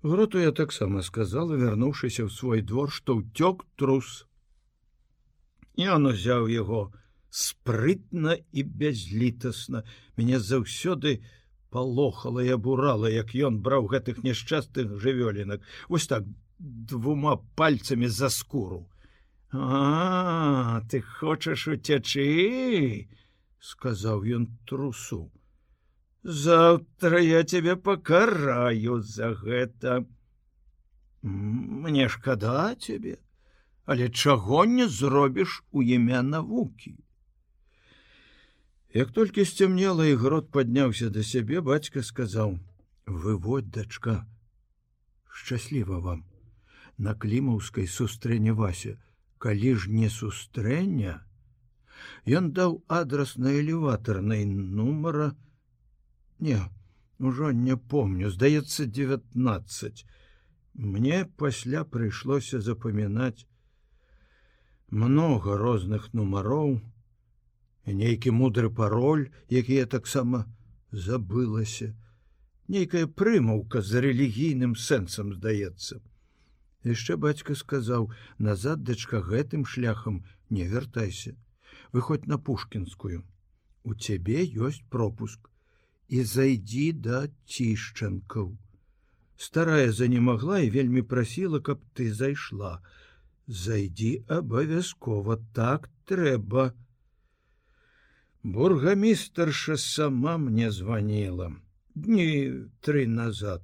[0.02, 4.30] Гроту я таксама сказала, вярнуўшыся ў свой двор, што ўцёк трус.
[5.74, 6.94] Ён узяў яго
[7.30, 9.82] спрытна і бязлітасна.
[10.16, 11.18] Мяне заўсёды
[11.74, 15.66] палохала і абурала, як ён браў гэтых няшчастых жывёлінак.
[15.90, 16.22] Вось так
[16.58, 18.86] двума пальцамі за скуру.
[19.52, 23.08] А ты хочаш уцячы,
[23.60, 25.30] сказаў ён трусу.
[26.22, 30.04] Заўтра я цябе пакараю за гэта.
[31.22, 33.18] Мне шкада цябе,
[33.84, 36.98] але чаго не зробіш у імя навукі.
[38.94, 42.58] Як толькі сцямнела і грот падняўся да сябе, бацька сказаў:
[43.06, 44.26] «Выводь, дачка,
[45.30, 46.24] шчасліва вам.
[46.98, 48.96] На клімаўскай сустрэне Вася,
[49.38, 51.20] калі ж не сустрэня,
[52.26, 55.34] Ён даў адрас на элеватарнай нумара.
[56.40, 56.58] Не,
[57.18, 60.04] ужо не помню, здаецца 19.
[60.74, 63.46] Мне пасля прыйшлося запамінаць
[64.90, 66.80] много розных нумароў
[67.86, 70.44] нейкі мудры пароль які я таксама
[70.92, 71.88] забылася
[72.68, 75.98] нейкая прымаўка за рэлігійным сэнсам здаецца
[76.92, 81.34] яшчэ бацька сказаў назад дачка гэтым шляхам не вяртайся.
[81.92, 83.24] Выходь на пушкінскую.
[83.82, 85.50] У цябе ёсць пропуск.
[86.08, 88.54] І зайдзі да цішчанкаў
[89.36, 92.78] старая занемагла і вельмі прасіла каб ты зайшла.
[92.78, 93.06] А
[93.46, 96.74] зайди абавязкова так трэба
[98.42, 101.52] бургамістрша сама мне звонила
[101.94, 103.62] дні тры назад.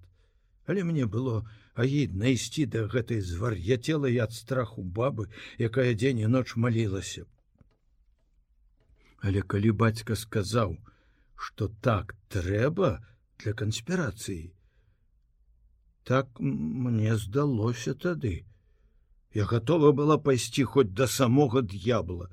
[0.66, 6.56] Але мне было агідна ісці да гэтай звар'яцелай ад страху бабы якая дзень і ноч
[6.56, 7.26] малілася
[9.18, 10.78] але калі бацька сказаў
[11.36, 12.94] что так трэба
[13.42, 14.52] для канспірацыі
[16.04, 18.42] так мне здалося тады
[19.34, 22.28] Я готова была пайсці хоць да самога д'ябла.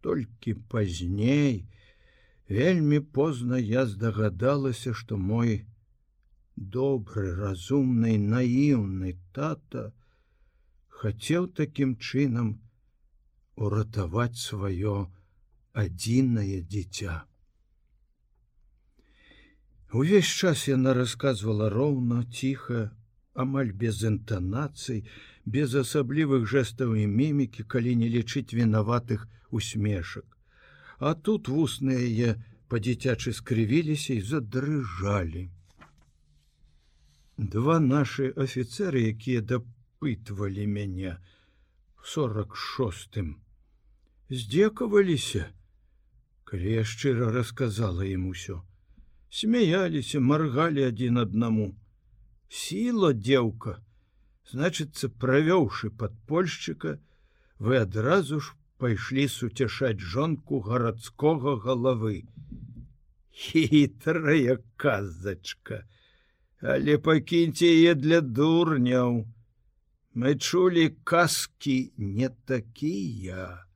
[0.00, 1.66] Толькі пазней,
[2.48, 5.66] вельмі позна я здагадалася, што мой
[6.58, 9.92] добры, разумны, наіўны тата
[11.00, 12.58] хацеў такім чынам
[13.54, 14.94] уратаваць сваё
[15.72, 17.24] адзінае дзіця.
[19.92, 22.90] Увесь час яна расказвала роўна, ціха,
[23.32, 25.06] амаль без інтанацый,
[25.46, 30.26] без асаблівых жэстаў і мімікі, калі не лічыць вінаватых усмешак.
[30.98, 32.34] А тут вусныя яе
[32.68, 35.48] па-дзіцячы скрывіліся і задрыжалі.
[37.38, 41.10] Два нашы афіцеры, якія дапытвалі мяне
[42.02, 43.28] сорок шостым,
[44.26, 45.46] здзекаваліся,
[46.50, 48.56] калі я шчыра расказала ім усё.
[49.30, 51.66] Смяяліся, маргалі адзін аднаму.
[52.50, 53.78] Сіла дзеўка,
[54.50, 56.98] значыцца, правёўшы падпольшчыка,
[57.62, 62.26] вы адразу ж пайшлі суцяшаць жонку гарадскога галавы.
[63.30, 65.84] Хітрая казачка,
[66.60, 69.26] Але пакіньце яе для дурняў.
[70.18, 73.68] Мы чулі казкі не такія.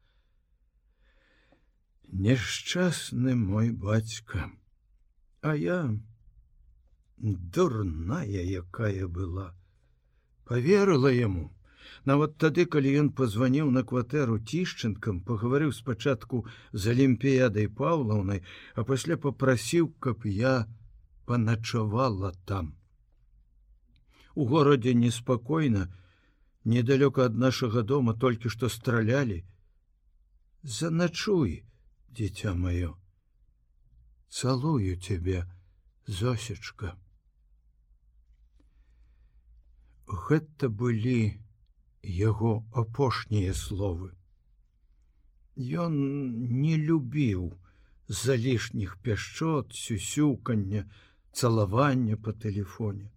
[2.10, 4.50] Няшчасны мой бацька,
[5.40, 5.96] А я
[7.16, 9.54] дурная, якая была,
[10.44, 11.54] поверыла яму.
[12.04, 18.42] Нават тады, калі ён пазваніў на кватэру цішчынкам, пагаварыў спачатку з алімпіядай паўлаўнай,
[18.74, 20.66] а пасля попрасіў, каб я
[21.32, 22.76] паначавала там.
[24.34, 25.84] У горадзе неспакойна,
[26.64, 29.38] недалёка ад нашага дома толькі што стралялі.
[30.62, 31.64] Заначуй,
[32.18, 32.90] дзіця маё.
[34.28, 35.48] Цалую цябе,
[36.06, 36.92] зосечка.
[40.04, 41.40] Гэта былі
[42.02, 42.52] яго
[42.84, 44.12] апошнія словы.
[45.56, 45.96] Ён
[46.60, 47.48] не любіў
[48.08, 50.84] залішніх пяшчот, сюсюкання,
[51.32, 53.10] цалавання по тэлефоне.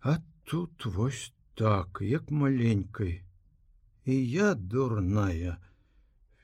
[0.00, 3.22] А тут вось так, як маленькой,
[4.04, 5.56] і я дурная,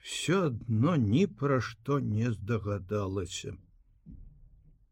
[0.02, 3.54] все адно ні пра што не здагадалася.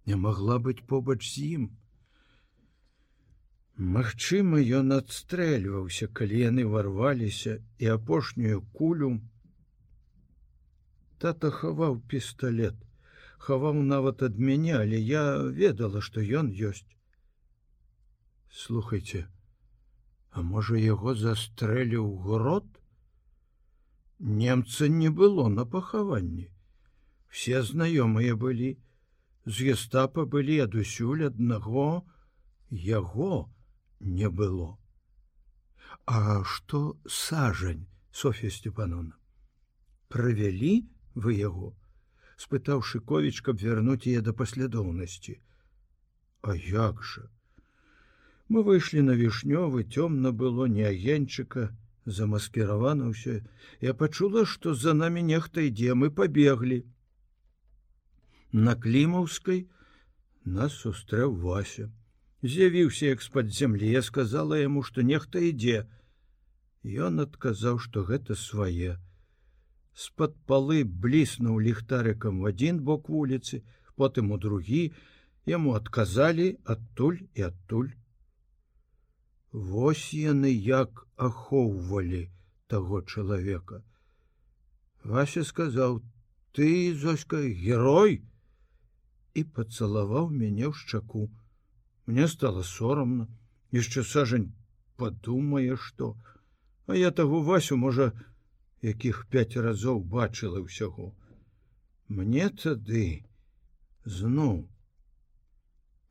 [0.06, 1.64] Не могла быць побач з ім.
[3.78, 9.10] Магчыма, ён адстрэльваўся, калі яны варваліся і апошнюю кулю.
[11.18, 12.74] Тата хаваў пісталлет,
[13.38, 15.24] хаваў нават ад мяне, але я
[15.62, 16.86] ведала, што ён ёсць.
[18.50, 19.26] Слухайце,
[20.30, 22.66] А можа яго застрэліў грот?
[24.18, 26.50] Немца не было на пахаванні.
[27.28, 28.68] Все знаёмыя былі,
[29.46, 32.04] з гестапа былі адусюль аднаго
[32.70, 33.50] яго,
[34.00, 34.78] не было.
[36.06, 39.16] А что сажань Софья Степановна
[40.08, 41.74] провялі вы яго
[42.38, 45.34] спытаў шыковіч каб вярнуць яе да паслядоўнасці.
[46.42, 47.26] А як жа?
[48.48, 51.68] Мы выйшлі на вішнёвы цёмна было не агеньчыка
[52.18, 53.42] замаскіравана ўсё.
[53.84, 56.78] Я пачула што за намі нехта ідзе мы пабеглі.
[58.52, 59.66] На клімаўскай
[60.44, 61.90] нас сустрэў вася.
[62.42, 65.84] З'явіўся як з-пад зямлі я сказала яму што нехта ідзе.
[66.86, 68.96] Ён адказаў што гэта свае
[69.98, 73.62] з-пад палы бліснуў ліхтарыкам в адзін бок вуліцы
[74.00, 74.82] потым у другі.
[75.50, 77.88] Яму адказалі адтуль і адтуль.
[79.52, 82.22] Вось яны як ахоўвалі
[82.68, 83.80] таго чалавека!
[85.02, 85.98] Вася сказаў
[86.52, 88.20] ты зоська герой!
[89.34, 91.26] І пацалаваў мяне ў шчаку.
[92.06, 93.26] Мне стало сорамна.
[93.72, 94.52] Яшчэ сажань
[94.96, 96.16] подумае что
[96.88, 98.12] а я таго васю можа
[98.82, 101.12] якіх пять разоў бачыла ўсяго.
[102.08, 103.24] Мне тады
[104.04, 104.68] зноў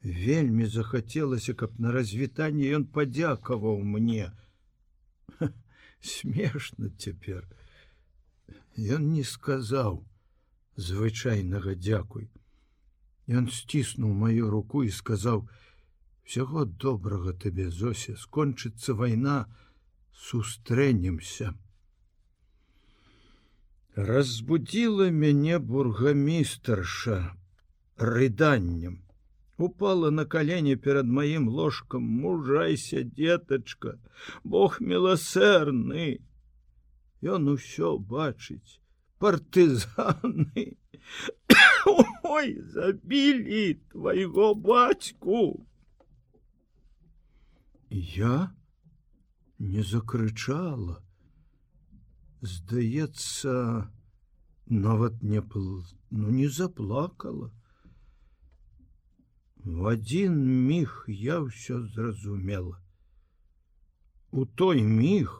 [0.03, 4.31] вельмі захацелася каб на развітанне ён падзякаваў мне.
[6.13, 7.47] Смешна цяпер.
[8.77, 10.03] Ён не сказаў
[10.77, 12.29] звычайнага дзякуй
[13.27, 15.47] Ён сціснуў маю руку і сказаў:
[16.23, 19.37] Всяго добрага табе Зося скончыцца вайна
[20.15, 21.51] сустрэнемся.
[23.97, 27.33] Разбудзіла мяне бургамістарша
[27.97, 29.01] рыданнем.
[29.57, 33.97] Упала на калені перад маім ложкам мужайся, детачка,
[34.43, 36.21] Бог міласэрны.
[37.25, 38.77] Ён усё бачыць,
[39.17, 40.77] партызаны.
[42.37, 45.65] Ой, забілі твайго бацьку.
[47.89, 48.53] Я
[49.57, 51.01] не закрычала.
[52.41, 53.89] Здаецца,
[54.65, 55.81] нават не пл...
[56.11, 57.51] ну не заплакала.
[59.63, 60.37] В адзін
[60.67, 62.77] міг я ўсё зразумела.
[64.31, 65.33] У той міг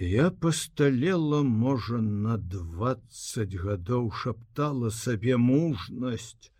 [0.00, 6.50] я пасталела, можа, на двадцать гадоў шаптала сабе мужнасць,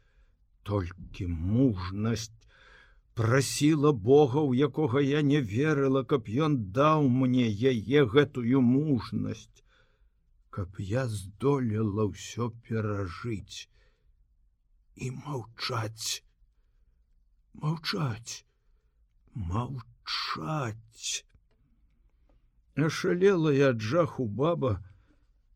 [0.62, 2.39] толькі мужнасць
[3.14, 9.48] прасіла Бога, у якога я не верыла, каб ён даў мне яе гэтую мужнасць.
[10.50, 13.70] каб я здолела ўсё перажыць
[14.98, 16.26] і маўчаць.
[17.54, 18.50] Маўчаць
[19.34, 21.24] маўчаць.
[22.76, 24.78] Ашалела я ад жаху баба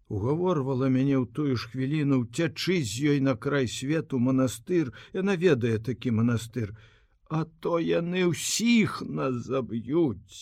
[0.09, 5.79] угаворвала мяне ў тую ж хвіліну ўцячы з ёй на край свету манастыр яна ведае
[5.79, 6.75] такі манастыр
[7.41, 10.41] а то яны ўсіх нас заб'юць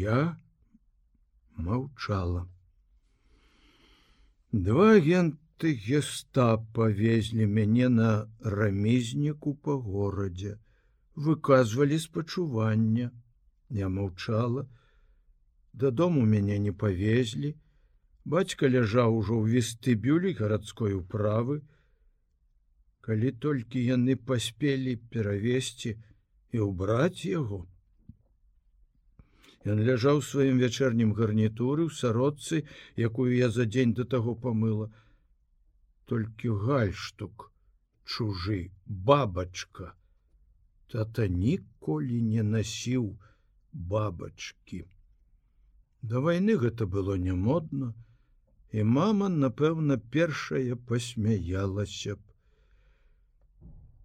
[0.00, 0.18] я
[1.68, 2.48] маўчала
[4.54, 6.44] Два агенты геста
[6.74, 8.10] павезлі мяне на
[8.56, 10.52] рамізніку па горадзе,
[11.16, 13.10] выказвалі спачування.
[13.70, 14.68] Я маўчала.
[15.72, 17.50] Дадому мяне не павезлі.
[18.24, 21.58] Бацька ляжаў ужо ў вестыбюлі гарадской управы.
[23.04, 25.94] Калі толькі яны паспелі перавесці
[26.56, 27.64] і ўбраць яго,
[29.72, 32.68] Ён ляжаў сваім вячэрнім гарнітуры ў сародцы,
[33.00, 34.88] якую я за дзень да таго памыла.
[36.04, 37.46] Толькі гальштук,
[38.04, 38.58] чужы,
[39.08, 39.94] бабачка.
[40.92, 43.08] Тата ніколі не насіў
[43.72, 44.84] бабачкі.
[46.02, 47.94] Да вайны гэта было не модна,
[48.68, 52.23] і мама, напэўна, першая пасмяялася б.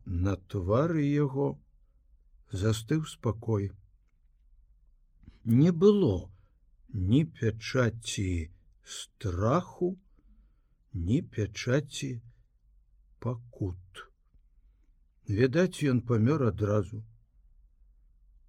[0.10, 1.48] На твары яго
[2.52, 3.70] застыў спакой
[5.46, 6.32] не было
[6.94, 8.50] ні пячаці
[8.84, 9.90] страху,
[10.94, 12.10] ні пячаці
[13.20, 14.04] пакут.
[15.30, 17.04] Відаць, ён памёр адразу.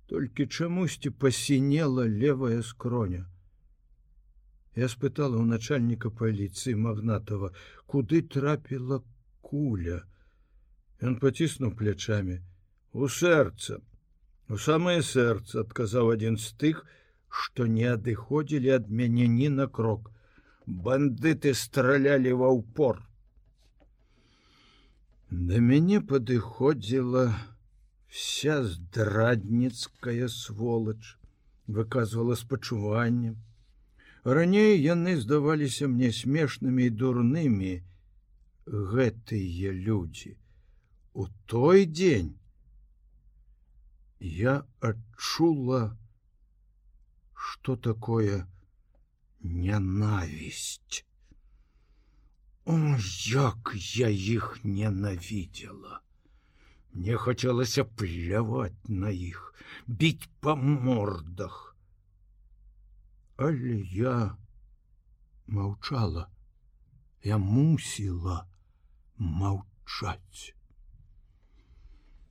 [0.08, 3.28] Толькі чамусьці пасінела левая скроня.
[4.74, 7.52] Я спытала ў начальніка паліцыі магнатава,
[7.84, 9.02] куды трапіла
[9.44, 10.00] куля.
[11.00, 12.40] Ён паціснуў плячамі
[12.92, 13.80] у сэрца
[14.50, 16.78] У самае сэрца адказаў адзін з тых,
[17.40, 20.08] што не адыходзілі ад мяне ні на крок.
[20.86, 22.98] Бандыты стралялі ва ўпор.
[25.30, 27.24] Да мяне падыходзіла
[28.10, 31.14] вся здрадніцкая сволач,
[31.78, 33.36] выказвала спачуванне.
[34.24, 37.74] Раней яны здаваліся мне смешнымі і дурнымі
[38.66, 40.39] гэтыя людзі.
[41.20, 42.38] У той дзень.
[44.20, 45.98] Я адчула
[47.34, 48.46] что такое
[49.40, 51.04] ненавість
[52.64, 56.00] О як я іх ненавидела
[56.92, 59.42] мне хацелася пляваць на іх
[59.86, 61.58] біць по мордах.
[63.36, 64.36] Але я
[65.46, 66.28] маўчала
[67.24, 68.38] я мусіла
[69.18, 70.54] маўчаць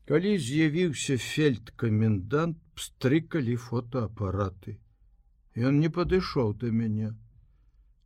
[0.09, 4.71] Калі з'явіўся фельдкамендант, пстрыкалі фотоапараты.
[5.69, 7.09] Ён не падышоў да мяне.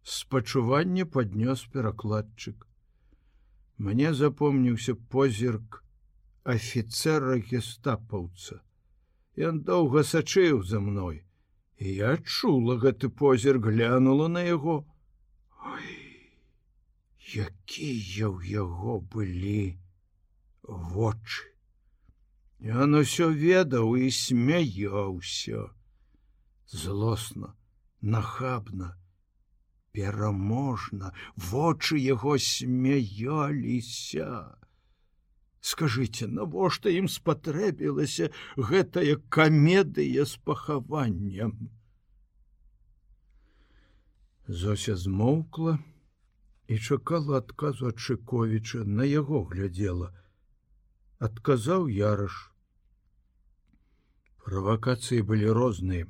[0.03, 2.65] Спачуванне паднёс перакладчык.
[3.77, 5.79] Мне запомніўся позірк
[6.55, 8.59] афіцера гестапаўца.
[9.51, 11.23] Ён доўга сачыў за мной,
[11.79, 14.75] і я адчула гэты позірк глянула на яго.
[15.71, 15.87] Ой,
[17.47, 19.79] якія ў яго былі
[20.67, 21.52] вочы.
[22.63, 25.75] Ён усё ведаў і смяяўся.
[26.71, 27.51] Злосна,
[27.99, 28.95] нахабна,
[29.91, 34.55] пераможна, вочы яго смяяліся.
[35.59, 41.67] Скажыце, навошта ім спатрэбілася гэтая камедыя з пахаваннем.
[44.47, 45.83] Зося змоўкла
[46.71, 50.15] і чакала адказу ад Чковіча, на яго глядзела.
[51.19, 52.52] Адказаў яраш
[54.47, 56.09] правакацыі былі розныя.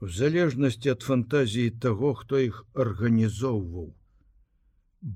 [0.00, 3.88] В залежнасці ад фантазіі таго хто іх арганізоўваў.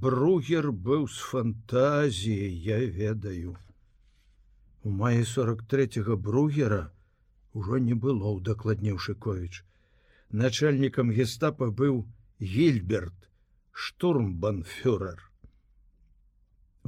[0.07, 3.59] Бругер быў з фантазіяй я ведаю.
[4.83, 6.83] У маі 43 бругера
[7.55, 9.63] ўжо не было удакладніў шыковіч
[10.33, 11.97] начальнікам гестапа быў
[12.53, 13.29] гильберт
[13.85, 15.21] штурмбанфюрер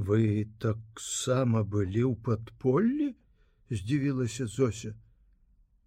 [0.07, 3.09] вы таксама былі ў падполлі
[3.69, 4.95] здзівілася Зося.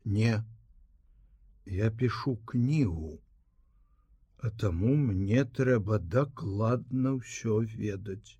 [0.05, 0.45] Не,
[1.67, 3.21] я пишу кнігу,
[4.39, 8.39] а таму мне трэба дакладна ўсё ведаць.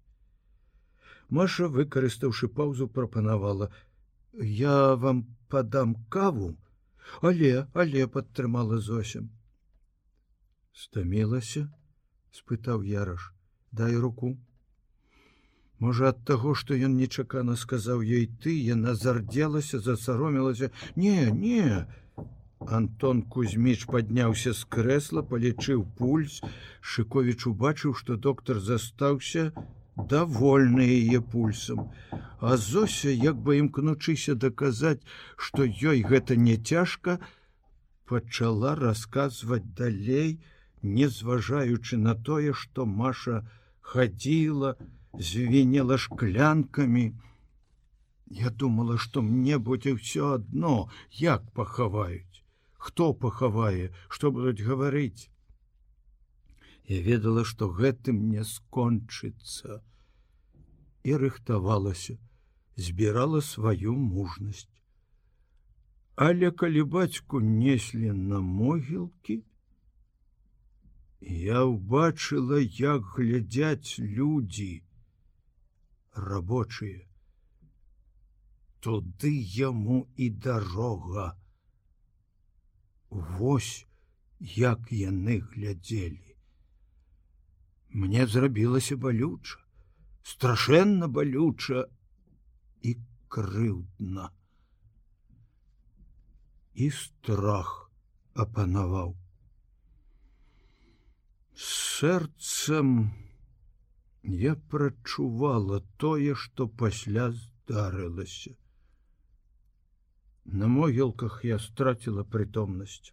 [1.29, 3.69] Маша, выкарыстаўшы паўзу, прапанавала:
[4.33, 6.57] «Я вам падам каву,
[7.21, 9.31] але, але падтрымала Зосем.
[10.73, 11.69] Стамілася,
[12.33, 13.33] спытаў яраш,
[13.73, 14.37] дай руку.
[15.79, 21.87] Можа ад таго, што ён нечакана сказаў ёй ты, яна зардзелася, засаромілася: «Не, не,
[22.67, 26.41] Антон Кузьміч падняўся з крэсла, палічыў пульс.
[26.81, 29.53] Шковіч убачыў, што доктар застаўся
[30.13, 31.91] давольны яе пульсам.
[32.41, 35.03] А Зося, як бы імкнучыся даказаць,
[35.37, 37.19] што ёй гэта не цяжка,
[38.07, 40.39] пачала расказваць далей,
[40.83, 43.43] не зважаючы на тое, што Маша
[43.81, 44.77] хадзіла,
[45.19, 47.13] звенела шклянкамі.
[48.31, 52.29] Я думала, што мне будзе ўсё адно, як пахаваюць
[52.79, 55.29] хто пахавае что будуць гаварыць
[56.91, 59.83] я ведала что гэтым не скончыцца
[61.11, 62.17] і рыхтавалася
[62.89, 64.71] збірала сваю мужнасць
[66.29, 69.41] але калі бацьку неслі на могілкі
[71.43, 74.73] я ўбачыла як глядзяць людзі
[76.19, 77.09] рабочие
[78.81, 81.35] туды яму і дарога
[83.11, 83.87] Вось
[84.41, 86.37] як яны глядзелі.
[87.91, 89.57] Мне зрабілася балюча,
[90.23, 91.87] страшэнна балюча
[92.83, 92.97] і
[93.33, 94.29] крыўдна.
[96.75, 97.91] І страх
[98.35, 99.17] апанаваў.
[101.57, 103.11] Сэрцам
[104.29, 108.55] я прачувала тое, што пасля здарылася.
[110.45, 113.13] На могілках я страціла прытомнасць.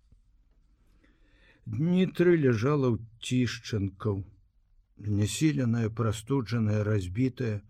[1.65, 4.23] Днітры ляжала ў цішчынкаў,
[4.97, 7.61] Несіленая, прастуджаная, разбітая.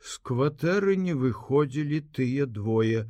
[0.00, 3.04] З кватэры не выходзілі тыя двое,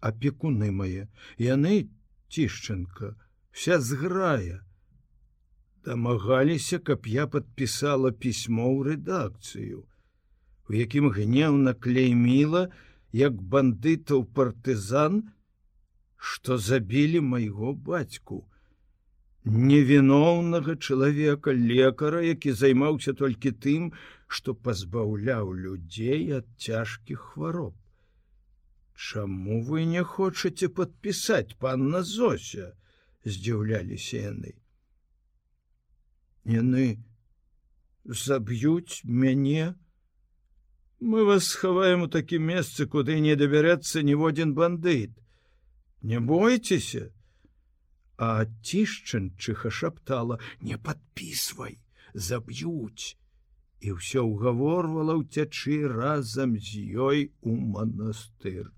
[0.00, 1.06] апекуны мае.
[1.38, 1.90] Яны
[2.30, 3.14] цішчынка,
[3.50, 4.62] вся зграя.
[5.84, 9.86] Дамагаліся, каб я падпісала пісьмо ў рэдакцыю,
[10.68, 12.68] у якім гневна клейміла,
[13.12, 15.22] як бандытаў партызан,
[16.18, 18.42] што забілі майго бацьку,
[19.44, 23.92] невіноўнага чалавека лекара, які займаўся толькі тым,
[24.26, 27.74] што пазбаўляў людзей ад цяжкіх хвароб.
[28.94, 32.72] Чаму вы не хочаце падпісаць панна Зося,
[33.24, 34.58] здзіўляліся яны.
[36.48, 36.96] Яны
[38.04, 39.74] заб'юць мяне,
[41.00, 45.12] Мы вас схаваем у такім месцы, куды не дабярэцца ніводзін бандыт.
[46.02, 47.12] Не бойцеся,
[48.18, 51.78] А цішчанчыха шаптала: не подписывай,
[52.14, 53.14] заб'юць
[53.78, 58.74] і ўсё ўгаворвала ўцячы разам з ёй у манастыр.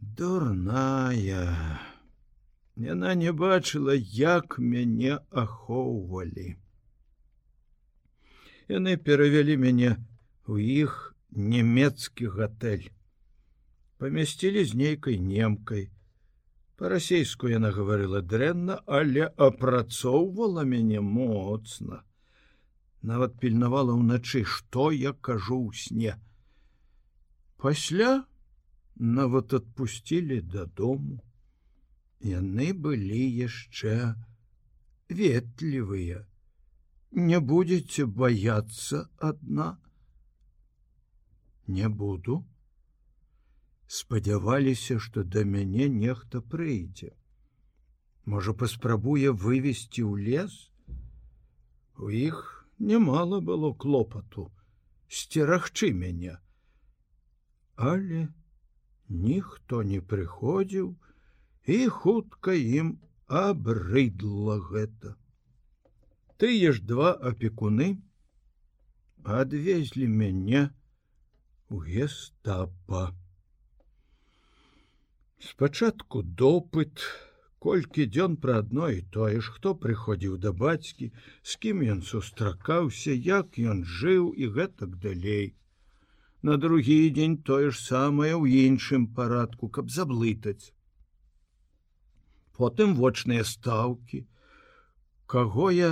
[0.00, 1.46] Дурная.
[2.80, 6.56] Яна не бачыла, як мяне ахоўвалі.
[8.72, 9.90] Яны перавялі мяне
[10.48, 10.94] у іх
[11.36, 12.88] нямецкі гатэль.
[14.00, 15.90] Памясцілі з нейкай немкай.
[16.80, 22.00] Па-расейску яна гаварыла дрэнна, але апрацоўвала мяне моцна.
[23.04, 26.16] Нават пільнавала ўначы, што я кажу ў сне.
[27.60, 28.24] Пасля
[28.96, 31.20] нават адпусцілі дадому.
[32.20, 34.14] Яны былі яшчэ
[35.08, 36.26] ветлівыя.
[37.10, 39.78] Не будзеце баяцца адна,
[41.66, 42.44] не буду.
[43.86, 47.10] Спадзяваліся что да мяне нехта прыйдзе.
[48.24, 50.54] Можа паспрабуе вывесці ў лес?
[51.98, 54.50] У іх немало было клопату
[55.08, 56.38] сцерагчы мяне.
[57.74, 58.28] Але
[59.08, 60.94] ніхто не прыходзіў
[61.78, 62.98] і хутка ім
[63.46, 65.16] абрыдла гэта
[66.40, 67.86] тыя ж два апекуны
[69.40, 70.62] адвезлі мяне
[71.68, 73.02] у гестапа.
[75.48, 77.04] Спачатку допыт,
[77.60, 83.12] колькі дзён пра адно і тое ж, хто прыходзіў да бацькі, з кім ён сустракаўся,
[83.12, 85.54] як ён жыў і гэтак далей.
[86.40, 90.72] На другі дзень тое ж самае ў іншым парадку, каб заблытаць.
[92.60, 94.26] Потым вочныя стаўкі,
[95.34, 95.90] каго я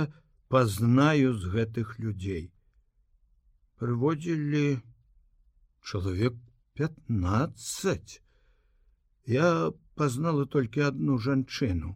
[0.53, 2.51] пазнаю з гэтых людзей.
[3.81, 4.77] Прыводзілі
[5.81, 6.37] чалавек
[6.77, 8.21] 15
[9.33, 9.49] я
[9.95, 11.95] пазнала толькі одну жанчыну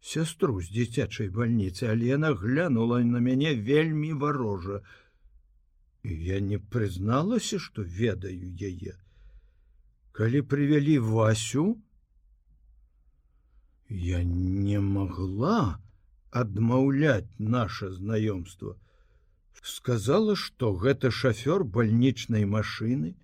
[0.00, 4.80] сястру з дзіцячай больніцы але яна глянула на мяне вельмі варожа.
[6.02, 8.96] І я не прызналася что ведаю яе.
[10.12, 11.66] Калі прывялі васю
[13.90, 15.80] я не могла
[16.30, 18.78] адмаўляць наше знаёмство
[19.62, 23.14] сказала что гэта шафёр больнічнай машины.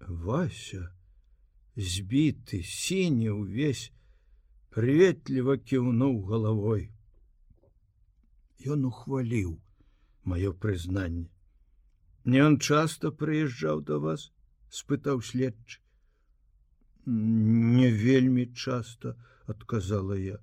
[0.00, 0.92] Вася
[1.76, 3.92] збіты сіні ўвесь
[4.76, 6.90] прыветліва кіўнуў галавой
[8.66, 9.56] Ён ухваліў
[10.24, 11.30] маё прызнанне
[12.26, 14.30] не он часто прыязджаў да вас
[14.68, 15.78] спытаў следчы.
[17.06, 19.14] Не вельмі часто
[19.54, 20.38] адказала я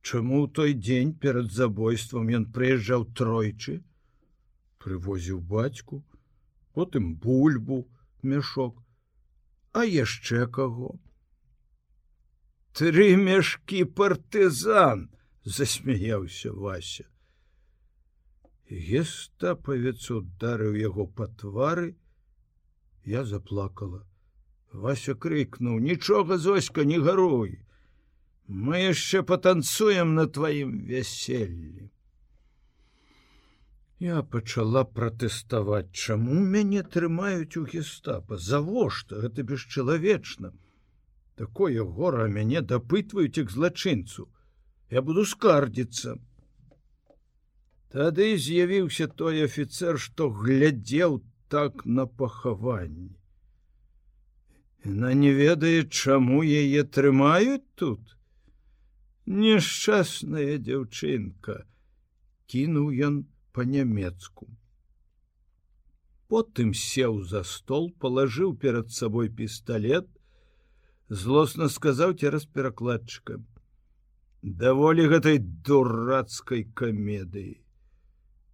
[0.00, 3.76] Чаму ў той дзень перад забойствам ён прыязджаў тройчы
[4.84, 6.02] прывозіў бацьку
[6.78, 7.84] потым бульбу
[8.22, 8.80] мяшок
[9.76, 10.96] а яшчэ каго
[12.80, 15.08] тры мяшкі партызан
[15.44, 17.06] засмяяўся вася.
[18.70, 21.96] Гестапавец ударыў яго па твары
[23.04, 24.06] я заплакала.
[24.72, 27.58] Вася крыкнуў нічога зоська не гаруй
[28.50, 31.90] мы яшчэ патанцуем на тваім вяселлі
[34.00, 40.52] Я пачала пратэставаць, чаму мяне трымаюць у гестапа, завошта гэта бесчалавечна.
[41.36, 44.24] Такое гора мяне дапытваюць к злачынцу.
[44.88, 46.16] Я буду скардзіцца.
[47.92, 51.20] Тады з'явіўся той афіцер, што глядзеў
[51.52, 53.12] так на пахаванні.
[54.88, 58.16] Яна не ведае, чаму яе трымаюць тут.
[59.30, 61.54] Нешчасная дзяўчынка,
[62.50, 63.18] кінуў ён,
[63.54, 64.48] по-нямецку.
[66.26, 70.10] Потым сеў за стол, палажыў перад сабой пісталлет,
[71.08, 73.38] злосна сказаў цераз перакладчыка:
[74.62, 77.62] «Даволі гэтай дурацкай камедыі.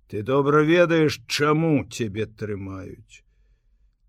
[0.08, 3.25] Ты добра ведаеш, чаму цябе трымаюць.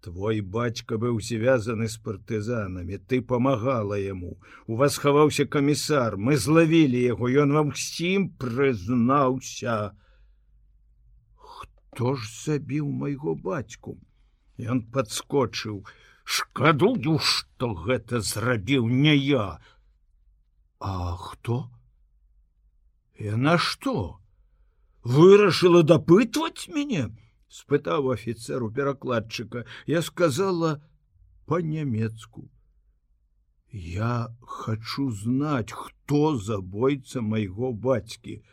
[0.02, 4.38] Твой бацька быў звязаны з партызанамі, ты памагала яму.
[4.68, 9.98] У вас хаваўся камісар, мы злавілі яго, ён вам сім прызнаўся,
[11.36, 13.98] хто ж забіў майго бацьку?
[14.58, 15.82] Ён подскочыў
[16.24, 19.60] шкадую что гэта зрабіў не я.
[20.80, 21.72] А хто?
[23.18, 24.20] Яна что
[25.04, 27.10] вырашыла дапытваць мяне
[27.50, 29.66] спытаў офіцеру перакладчыка.
[29.86, 30.82] Я сказала
[31.46, 32.50] по-нямецку
[33.72, 38.44] я хочу знать хто забойца майго бацькі.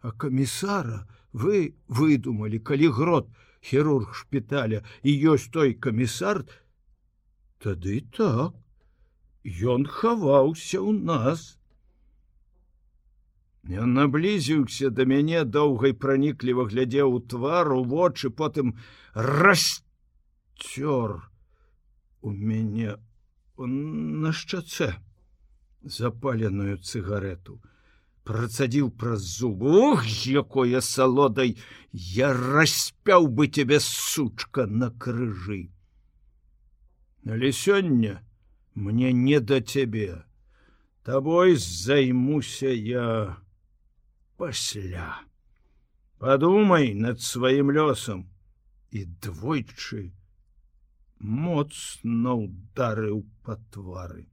[0.00, 3.28] А камісара вы выдумали калі грот
[3.60, 6.46] хірург шпіталя і ёсць той камісар
[7.58, 8.54] тады так.
[9.44, 11.58] Ён хаваўся ў нас
[13.66, 18.78] Ён наблізіўся да мяне доўгай пранікліва глядзеў у твар у вочы потым
[19.14, 21.26] расцёр
[22.22, 22.94] у мяне
[23.58, 24.94] на шчаце
[25.82, 27.58] запаленую цыгарету.
[28.26, 31.58] Працадзіў праз зубух якое салодай!
[31.92, 35.70] Я распяў бы тебе сучка на крыжы!
[37.26, 38.22] Але сёння
[38.74, 40.22] мне не да цябе.
[41.02, 43.38] Табой займуся я
[44.42, 45.08] пасля
[46.22, 48.24] подумай над сваім лёсам
[48.90, 50.02] і двойчы
[51.20, 54.26] моцно ударыў па твары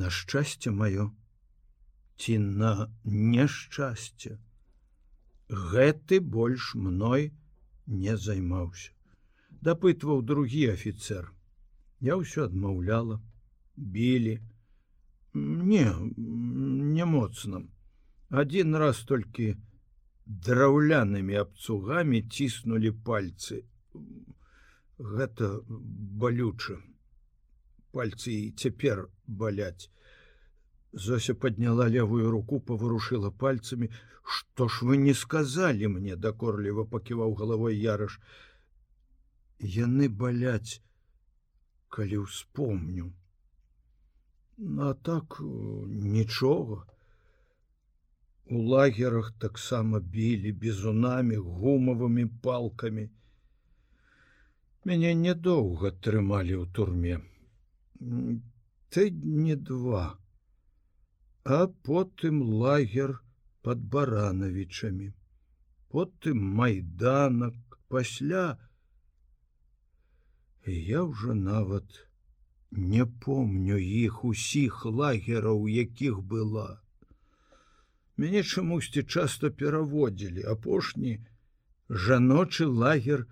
[0.00, 1.12] на шчасце маё
[2.16, 2.72] ці на
[3.04, 4.38] няшчасце.
[5.48, 7.32] Гэты больш мной
[7.86, 8.92] не займаўся.
[9.64, 11.30] Дапытваў другі афіцер.
[12.00, 13.20] Я ўсё адмаўляла,
[13.76, 14.40] білі.
[15.34, 15.86] Не,
[16.96, 17.62] не моцна.
[18.30, 19.54] Адзін раз толькі
[20.26, 23.64] драўлянымі абцугамі ціснулі пальцы.
[24.98, 25.50] Гэта
[26.22, 26.78] балюча.
[27.92, 29.90] Пальцы і цяпер баляць.
[30.92, 33.90] Зося подняла левую руку поворушила пальцами
[34.24, 38.20] что ж вы не сказали мне дакорліва поківаў головой ярыш
[39.60, 40.80] яны баляць
[41.96, 43.12] калі успомню
[44.58, 45.40] а так
[45.88, 46.86] нічога.
[48.46, 53.08] У лагерах таксама білі бізунамі гумавымі палкамі.
[54.84, 57.16] Мяне недоўга трымалі ў турме.
[58.90, 60.18] Ты не два.
[61.44, 63.16] А потым лагер
[63.62, 65.12] под баранавічамі.
[65.88, 68.58] Потым майданак пасля.
[70.66, 72.04] Я ўжо нават
[72.76, 76.80] не помню іх усіх лагераў якіх была.
[78.16, 80.42] Мяне чамусьці часто пераводзілі.
[80.42, 81.18] Апошні
[81.88, 83.26] жаночы лагер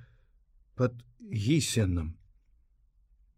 [0.75, 2.15] под гісенам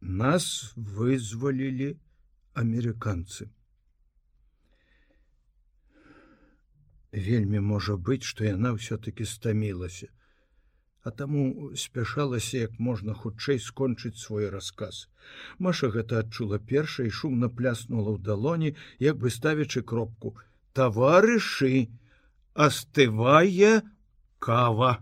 [0.00, 1.96] нас вызвалілі
[2.54, 3.48] амерыканцы.
[7.12, 10.10] Вельмі можа быць што яна ўсё-таки стамілася
[11.04, 15.08] а таму спяшалася як можна хутчэй скончыць свой расказ.
[15.58, 20.32] Маша гэта адчула першай шумна пляснула ў далоні, як бы ставячы кропку:
[20.72, 21.92] таварышы,
[22.54, 23.84] астывае
[24.40, 24.96] кава.